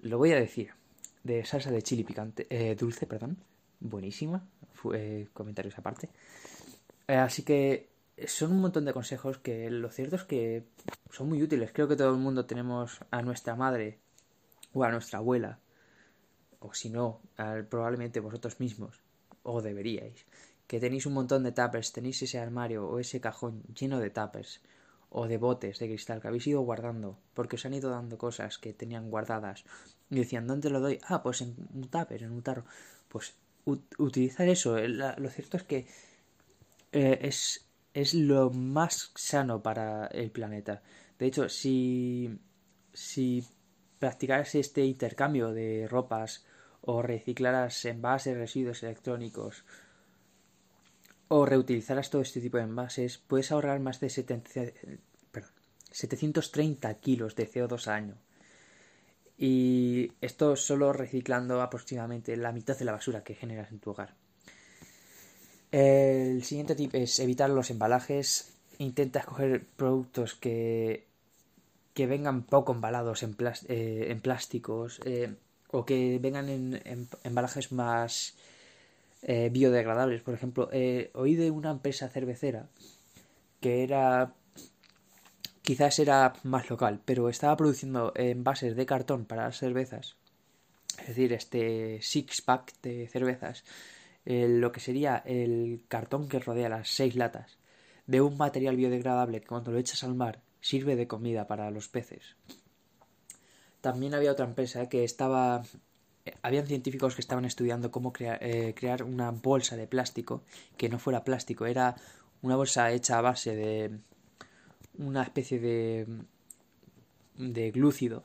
[0.00, 0.70] Lo voy a decir.
[1.24, 2.46] De salsa de chili picante.
[2.48, 3.36] eh, dulce, perdón.
[3.80, 4.48] Buenísima.
[4.72, 6.08] Fue comentarios aparte.
[7.06, 7.89] Eh, así que
[8.26, 10.64] son un montón de consejos que lo cierto es que
[11.10, 11.72] son muy útiles.
[11.72, 13.98] Creo que todo el mundo tenemos a nuestra madre
[14.72, 15.58] o a nuestra abuela.
[16.60, 17.20] O si no,
[17.72, 18.94] probablemente vosotros mismos.
[19.42, 20.18] O deberíais.
[20.68, 21.92] Que tenéis un montón de tuppers.
[21.92, 24.60] Tenéis ese armario o ese cajón lleno de tuppers
[25.12, 28.58] o de botes de cristal que habéis ido guardando porque os han ido dando cosas
[28.62, 29.64] que tenían guardadas
[30.08, 31.00] y decían ¿dónde lo doy?
[31.02, 32.64] ah pues en un tupper, en un tarro
[33.08, 33.34] pues
[33.66, 35.78] ut- utilizar eso eh, lo cierto es que
[36.92, 37.64] eh, es,
[37.94, 40.82] es lo más sano para el planeta
[41.18, 42.38] de hecho si
[42.92, 43.44] si
[43.98, 46.44] practicaras este intercambio de ropas
[46.80, 49.64] o reciclaras envases residuos electrónicos
[51.28, 54.50] o reutilizaras todo este tipo de envases, puedes ahorrar más de 70
[55.30, 55.52] perdón,
[55.92, 58.16] 730 kilos de CO2 al año.
[59.38, 64.16] Y esto solo reciclando aproximadamente la mitad de la basura que generas en tu hogar.
[65.70, 68.52] El siguiente tip es evitar los embalajes.
[68.78, 71.06] Intenta escoger productos que,
[71.94, 73.36] que vengan poco embalados en,
[73.68, 75.34] eh, en plásticos eh,
[75.70, 78.34] o que vengan en, en embalajes más
[79.22, 80.22] eh, biodegradables.
[80.22, 80.70] Por ejemplo,
[81.14, 82.68] oí de una empresa cervecera
[83.60, 84.32] que era
[85.62, 90.16] quizás era más local, pero estaba produciendo envases de cartón para las cervezas,
[90.98, 93.62] es decir, este six pack de cervezas,
[94.24, 97.58] lo que sería el cartón que rodea las seis latas,
[98.06, 101.88] de un material biodegradable que cuando lo echas al mar sirve de comida para los
[101.88, 102.36] peces.
[103.80, 105.62] También había otra empresa que estaba
[106.42, 110.42] habían científicos que estaban estudiando cómo crea- eh, crear una bolsa de plástico
[110.76, 111.96] que no fuera plástico, era
[112.42, 113.98] una bolsa hecha a base de
[114.98, 116.06] una especie de
[117.36, 118.24] de glúcido,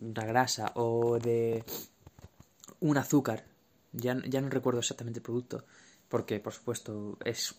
[0.00, 1.64] una grasa o de
[2.80, 3.44] un azúcar.
[3.94, 5.64] Ya, ya no recuerdo exactamente el producto,
[6.08, 7.54] porque por supuesto es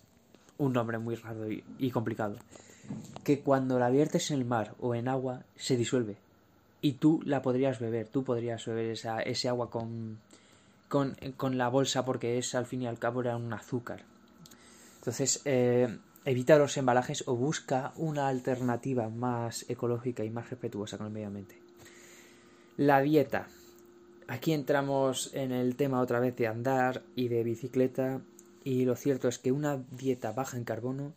[0.57, 2.37] un nombre muy raro y, complicado.
[3.23, 6.17] Que cuando la viertes en el mar o en agua se disuelve
[6.81, 10.19] y tú la podrías beber, tú podrías beber esa, ese agua con,
[10.87, 14.03] con, con la bolsa porque es al fin y al cabo era un azúcar.
[14.97, 21.07] Entonces, eh, evita los embalajes o busca una alternativa más ecológica y más respetuosa con
[21.07, 21.59] el medio ambiente.
[22.77, 23.47] La dieta.
[24.27, 28.21] Aquí entramos en el tema otra vez de andar y de bicicleta
[28.63, 31.13] y lo cierto es que una dieta baja en carbono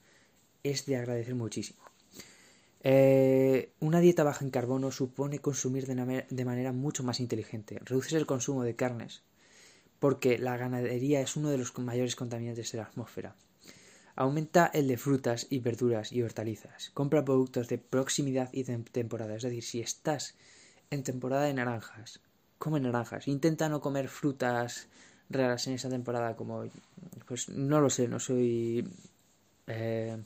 [0.62, 1.80] es de agradecer muchísimo.
[2.82, 7.80] Eh, una dieta baja en carbono supone consumir de, de manera mucho más inteligente.
[7.82, 9.22] Reduces el consumo de carnes
[9.98, 13.36] porque la ganadería es uno de los mayores contaminantes de la atmósfera.
[14.16, 16.90] Aumenta el de frutas y verduras y hortalizas.
[16.90, 19.36] Compra productos de proximidad y de temporada.
[19.36, 20.34] Es decir, si estás
[20.90, 22.20] en temporada de naranjas,
[22.59, 23.28] come naranjas.
[23.28, 24.88] Intenta no comer frutas
[25.30, 26.64] raras en esa temporada como...
[27.26, 28.88] Pues no lo sé, no soy
[29.66, 30.16] eh,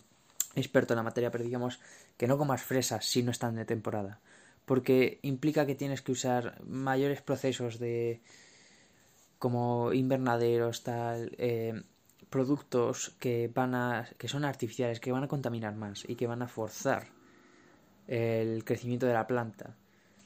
[0.54, 1.80] experto en la materia, pero digamos
[2.16, 4.20] que no comas fresas si no están de temporada.
[4.64, 8.22] porque implica que tienes que usar mayores procesos de
[9.38, 11.82] como invernaderos, tal, eh,
[12.30, 16.42] productos que van a que son artificiales, que van a contaminar más y que van
[16.42, 17.08] a forzar
[18.06, 19.76] el crecimiento de la planta.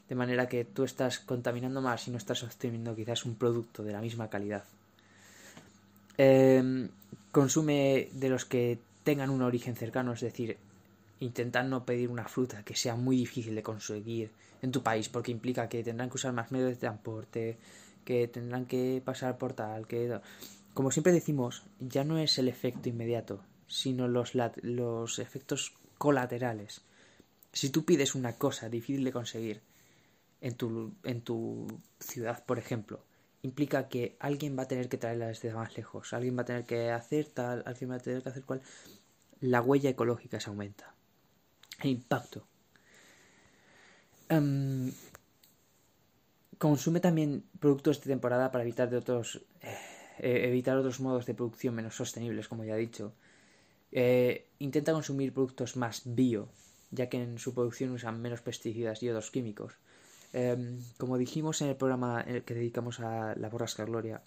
[0.09, 3.93] De manera que tú estás contaminando más y no estás obteniendo quizás un producto de
[3.93, 4.65] la misma calidad.
[6.19, 6.89] Eh,
[7.33, 10.57] consume de los que tengan un origen cercano, es decir,
[11.21, 14.31] intentar no pedir una fruta que sea muy difícil de conseguir
[14.63, 17.57] en tu país, porque implica que tendrán que usar más medios de transporte,
[18.05, 20.19] que tendrán que pasar por tal, que...
[20.75, 24.33] Como siempre decimos, ya no es el efecto inmediato, sino los,
[24.63, 26.83] los efectos colaterales.
[27.53, 29.61] Si tú pides una cosa difícil de conseguir
[30.41, 31.67] en tu, en tu
[31.99, 33.05] ciudad, por ejemplo,
[33.43, 36.65] implica que alguien va a tener que traerla desde más lejos, alguien va a tener
[36.65, 38.63] que hacer tal, alguien va a tener que hacer cual.
[39.41, 40.95] La huella ecológica se aumenta.
[41.83, 42.47] El impacto.
[44.29, 44.93] Em,
[46.59, 49.77] consume también productos de temporada para evitar de otros eh,
[50.19, 53.13] eh, evitar otros modos de producción menos sostenibles, como ya he dicho.
[53.93, 56.49] Eh, intenta consumir productos más bio,
[56.91, 59.75] ya que en su producción usan menos pesticidas y otros químicos.
[60.33, 64.23] Em, como dijimos en el programa el que dedicamos a la borrasca Gloria,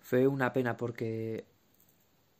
[0.00, 1.44] fue una pena porque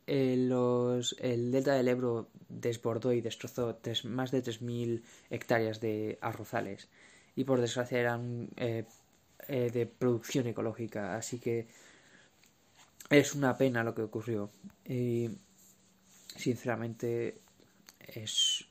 [0.07, 6.89] eh, los, el delta del Ebro desbordó y destrozó más de 3.000 hectáreas de arrozales.
[7.35, 8.85] Y por desgracia eran eh,
[9.47, 11.67] eh, de producción ecológica, así que
[13.09, 14.51] es una pena lo que ocurrió.
[14.85, 15.29] Y
[16.35, 17.39] sinceramente
[17.99, 18.65] es,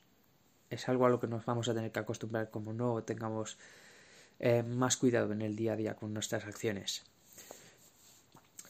[0.69, 3.57] es algo a lo que nos vamos a tener que acostumbrar como no tengamos
[4.41, 7.05] eh, más cuidado en el día a día con nuestras acciones.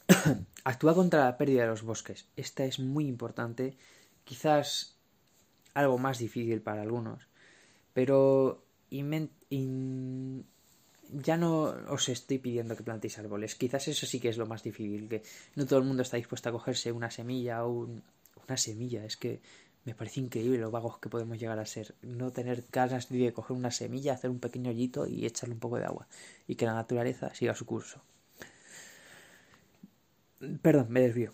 [0.63, 2.27] Actúa contra la pérdida de los bosques.
[2.35, 3.77] Esta es muy importante,
[4.23, 4.95] quizás
[5.73, 7.27] algo más difícil para algunos,
[7.93, 8.63] pero
[9.49, 13.55] ya no os estoy pidiendo que plantéis árboles.
[13.55, 15.23] Quizás eso sí que es lo más difícil, que
[15.55, 18.03] no todo el mundo está dispuesto a cogerse una semilla o un-
[18.47, 19.05] una semilla.
[19.05, 19.41] Es que
[19.83, 21.95] me parece increíble lo vagos que podemos llegar a ser.
[22.01, 25.77] No tener ganas de coger una semilla, hacer un pequeño hoyito y echarle un poco
[25.77, 26.07] de agua.
[26.47, 28.01] Y que la naturaleza siga su curso.
[30.61, 31.31] Perdón, me desvío.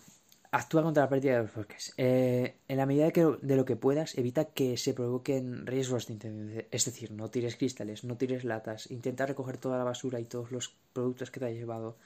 [0.50, 1.92] Actúa contra la pérdida de los bosques.
[1.98, 6.64] Eh, en la medida de, lo que puedas, evita que se provoquen riesgos de incendio.
[6.70, 8.90] Es decir, no tires cristales, no tires latas.
[8.90, 11.98] Intenta recoger toda la basura y todos los productos que te hayas llevado.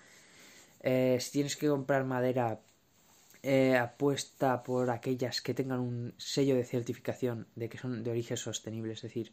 [0.80, 2.60] Eh, si tienes que comprar madera,
[3.80, 8.92] apuesta por aquellas que tengan un sello de certificación de que son de origen sostenible.
[8.92, 9.32] Es decir,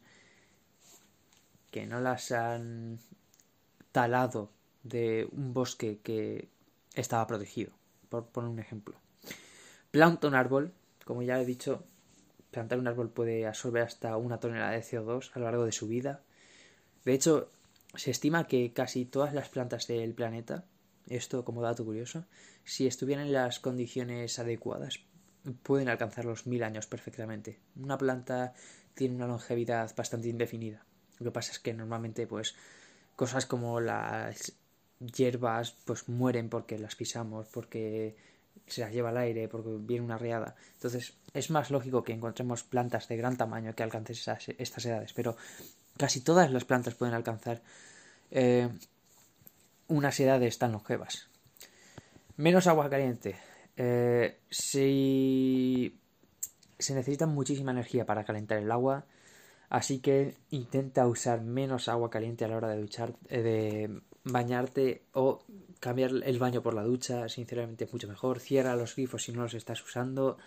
[1.70, 2.98] que no las han
[3.92, 4.50] talado
[4.82, 6.48] de un bosque que
[6.94, 7.72] estaba protegido,
[8.08, 8.96] por poner un ejemplo.
[9.90, 10.72] Planta un árbol,
[11.04, 11.84] como ya he dicho,
[12.50, 15.86] plantar un árbol puede absorber hasta una tonelada de CO2 a lo largo de su
[15.86, 16.22] vida.
[17.04, 17.50] De hecho,
[17.94, 20.64] se estima que casi todas las plantas del planeta,
[21.08, 22.24] esto como dato curioso,
[22.64, 25.00] si estuvieran en las condiciones adecuadas,
[25.62, 27.58] pueden alcanzar los mil años perfectamente.
[27.76, 28.54] Una planta
[28.94, 30.84] tiene una longevidad bastante indefinida.
[31.18, 32.54] Lo que pasa es que normalmente, pues,
[33.16, 34.52] cosas como las
[34.98, 38.16] hierbas, pues mueren porque las pisamos, porque
[38.66, 40.54] se las lleva al aire, porque viene una riada.
[40.74, 45.12] Entonces, es más lógico que encontremos plantas de gran tamaño que alcancen esas, estas edades,
[45.12, 45.36] pero
[45.96, 47.62] casi todas las plantas pueden alcanzar
[48.30, 48.68] eh,
[49.90, 51.28] unas edades tan longevas.
[52.36, 53.36] Menos agua caliente.
[53.76, 56.00] Eh, si
[56.78, 59.04] se necesita muchísima energía para calentar el agua,
[59.68, 65.02] así que intenta usar menos agua caliente a la hora de duchar, eh, de bañarte
[65.12, 65.44] o
[65.80, 68.40] cambiar el baño por la ducha, sinceramente es mucho mejor.
[68.40, 70.38] Cierra los grifos si no los estás usando.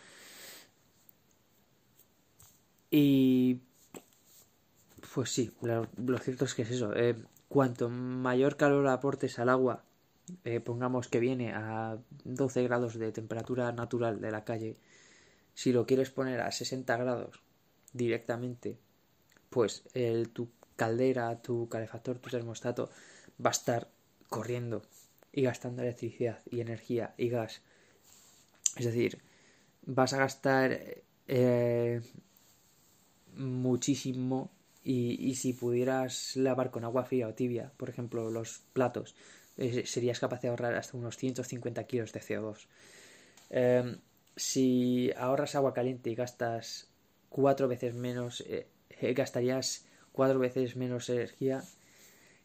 [2.90, 3.60] Y
[5.14, 5.86] pues sí, lo,
[6.20, 6.96] cierto es que es eso.
[6.96, 7.16] eh,
[7.54, 9.84] cuanto mayor calor aportes al agua,
[10.44, 14.80] eh, pongamos que viene a 12 grados de temperatura natural de la calle,
[15.54, 17.44] si lo quieres poner a 60 grados
[17.94, 18.80] directamente,
[19.52, 22.90] pues el, tu caldera, tu calefactor, tu termostato
[23.40, 23.92] va a estar
[24.30, 24.82] corriendo
[25.32, 27.62] y gastando electricidad y energía y gas.
[28.78, 29.22] Es decir,
[29.86, 30.80] vas a gastar
[31.28, 32.02] eh,
[33.36, 34.50] muchísimo
[34.84, 39.16] y, si pudieras lavar con agua fría o tibia, por ejemplo, los platos,
[39.58, 42.68] eh, serías capaz de ahorrar hasta unos 150 kilos de CO2.
[43.50, 43.98] Eh,
[44.36, 46.88] si ahorras agua caliente y gastas
[47.30, 51.64] cuatro veces menos, eh, eh, gastarías cuatro veces menos energía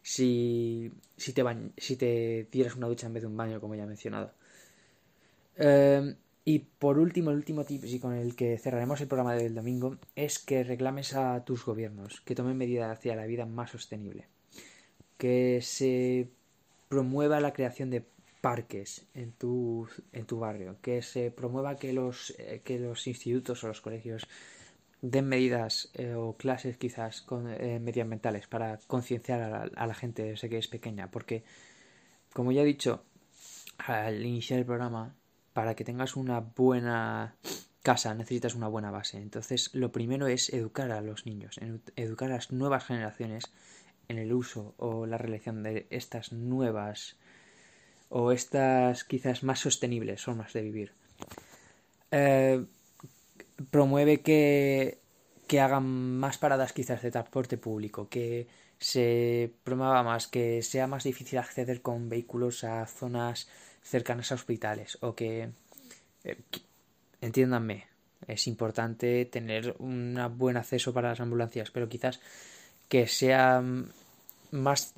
[0.01, 1.43] si, si, te
[1.77, 4.31] si te dieras una ducha en vez de un baño, como ya he mencionado.
[5.57, 6.15] Eh,
[6.51, 9.99] Y por último, el último tip y con el que cerraremos el programa del domingo
[10.15, 14.25] es que reclames a tus gobiernos que tomen medidas hacia la vida más sostenible.
[15.19, 16.27] Que se
[16.87, 18.03] promueva la creación de
[18.41, 20.77] parques en tu, en tu barrio.
[20.81, 24.25] Que se promueva que los, eh, que los institutos o los colegios
[25.03, 30.23] den medidas eh, o clases quizás con, eh, medioambientales para concienciar a, a la gente
[30.23, 31.11] desde que es pequeña.
[31.11, 31.43] Porque,
[32.33, 33.03] como ya he dicho
[33.77, 35.15] al iniciar el programa,
[35.53, 37.35] para que tengas una buena
[37.81, 39.17] casa necesitas una buena base.
[39.17, 41.59] Entonces, lo primero es educar a los niños,
[41.95, 43.45] educar a las nuevas generaciones
[44.07, 47.17] en el uso o la realización de estas nuevas
[48.09, 50.93] o estas quizás más sostenibles formas de vivir.
[52.11, 52.65] Eh,
[53.69, 54.99] promueve que,
[55.47, 58.47] que hagan más paradas quizás de transporte público, que
[58.79, 63.47] se promueva más, que sea más difícil acceder con vehículos a zonas
[63.81, 65.49] cercanas a hospitales o que,
[66.23, 66.37] eh,
[67.21, 67.87] entiéndanme,
[68.27, 72.19] es importante tener un buen acceso para las ambulancias, pero quizás
[72.87, 73.63] que sea
[74.51, 74.93] más,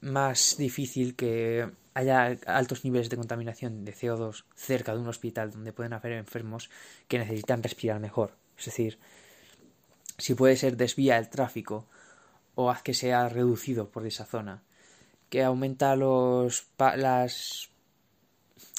[0.00, 5.72] más difícil que haya altos niveles de contaminación de CO2 cerca de un hospital donde
[5.72, 6.70] pueden haber enfermos
[7.08, 8.36] que necesitan respirar mejor.
[8.58, 8.98] Es decir,
[10.18, 11.86] si puede ser desvía el tráfico
[12.54, 14.62] o haz que sea reducido por esa zona,
[15.30, 17.70] que aumenta los las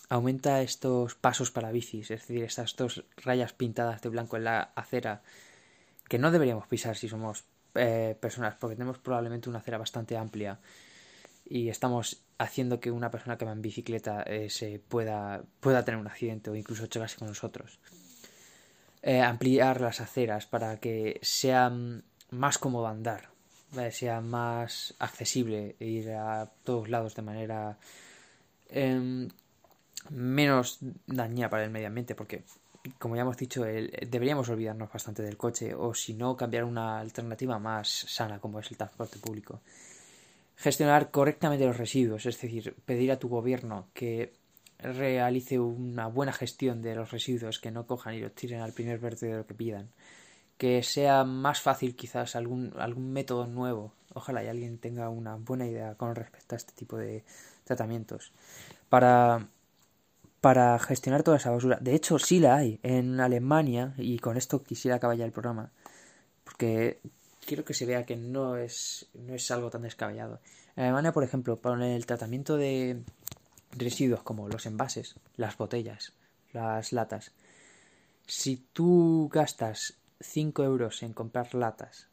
[0.09, 4.71] aumenta estos pasos para bicis, es decir, estas dos rayas pintadas de blanco en la
[4.75, 5.21] acera
[6.07, 7.43] que no deberíamos pisar si somos
[7.75, 10.59] eh, personas, porque tenemos probablemente una acera bastante amplia
[11.45, 15.99] y estamos haciendo que una persona que va en bicicleta eh, se pueda, pueda tener
[15.99, 17.79] un accidente o incluso chocarse con nosotros.
[19.01, 21.71] Eh, ampliar las aceras para que sea
[22.31, 23.29] más cómodo andar,
[23.71, 23.91] ¿vale?
[23.91, 27.77] sea más accesible ir a todos lados de manera
[28.69, 29.29] em,
[30.09, 32.43] menos dañina para el medio ambiente, porque
[32.99, 36.99] como ya hemos dicho, el- deberíamos olvidarnos bastante del coche o si no cambiar una
[36.99, 39.61] alternativa más sana como es el transporte público.
[40.55, 44.33] Gestionar correctamente los residuos, es decir, pedir a tu gobierno que
[44.79, 48.97] realice una buena gestión de los residuos, que no cojan y los tiren al primer
[48.99, 49.89] vertedero que pidan.
[50.57, 53.93] Que sea más fácil quizás algún, algún método nuevo.
[54.13, 57.23] Ojalá y alguien tenga una buena idea con respecto a este tipo de
[57.63, 58.31] tratamientos.
[58.89, 59.47] Para,
[60.47, 61.77] para gestionar toda esa basura.
[61.81, 62.79] De hecho, sí la hay.
[62.81, 65.73] En Alemania, y con esto quisiera acabar ya el programa,
[66.45, 67.01] porque
[67.45, 70.39] quiero que se vea que no es, no es algo tan descabellado.
[70.77, 73.03] En Alemania, por ejemplo, para el tratamiento de
[73.71, 76.13] residuos como los envases, las botellas,
[76.53, 77.33] las latas,
[78.25, 82.07] si tú gastas 5 euros en comprar latas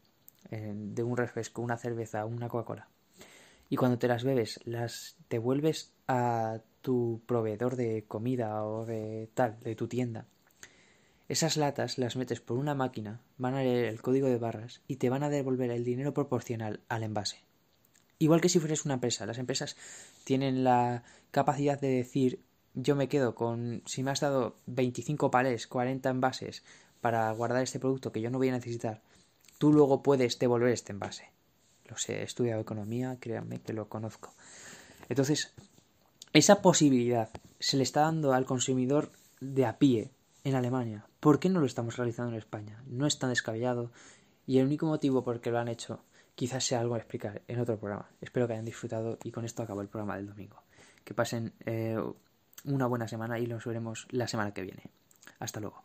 [0.51, 2.89] de un refresco, una cerveza, una Coca-Cola,
[3.69, 9.59] y cuando te las bebes las devuelves a tu proveedor de comida o de tal,
[9.61, 10.27] de tu tienda,
[11.27, 14.97] esas latas las metes por una máquina, van a leer el código de barras y
[14.97, 17.37] te van a devolver el dinero proporcional al envase.
[18.19, 19.75] Igual que si fueras una empresa, las empresas
[20.25, 25.65] tienen la capacidad de decir yo me quedo con, si me has dado 25 palés,
[25.65, 26.63] 40 envases
[27.01, 29.01] para guardar este producto que yo no voy a necesitar,
[29.57, 31.31] tú luego puedes devolver este envase.
[31.85, 34.31] Lo sé, he estudiado economía, créanme que lo conozco.
[35.09, 35.55] Entonces,
[36.35, 37.29] esa posibilidad
[37.59, 39.09] se le está dando al consumidor
[39.39, 40.11] de a pie
[40.43, 41.07] en Alemania.
[41.21, 42.83] ¿Por qué no lo estamos realizando en España?
[42.87, 43.89] No es tan descabellado
[44.45, 46.01] y el único motivo por el que lo han hecho
[46.35, 48.09] quizás sea algo a explicar en otro programa.
[48.19, 50.61] Espero que hayan disfrutado y con esto acabo el programa del domingo.
[51.05, 51.97] Que pasen eh,
[52.65, 54.83] una buena semana y nos veremos la semana que viene.
[55.39, 55.83] Hasta luego.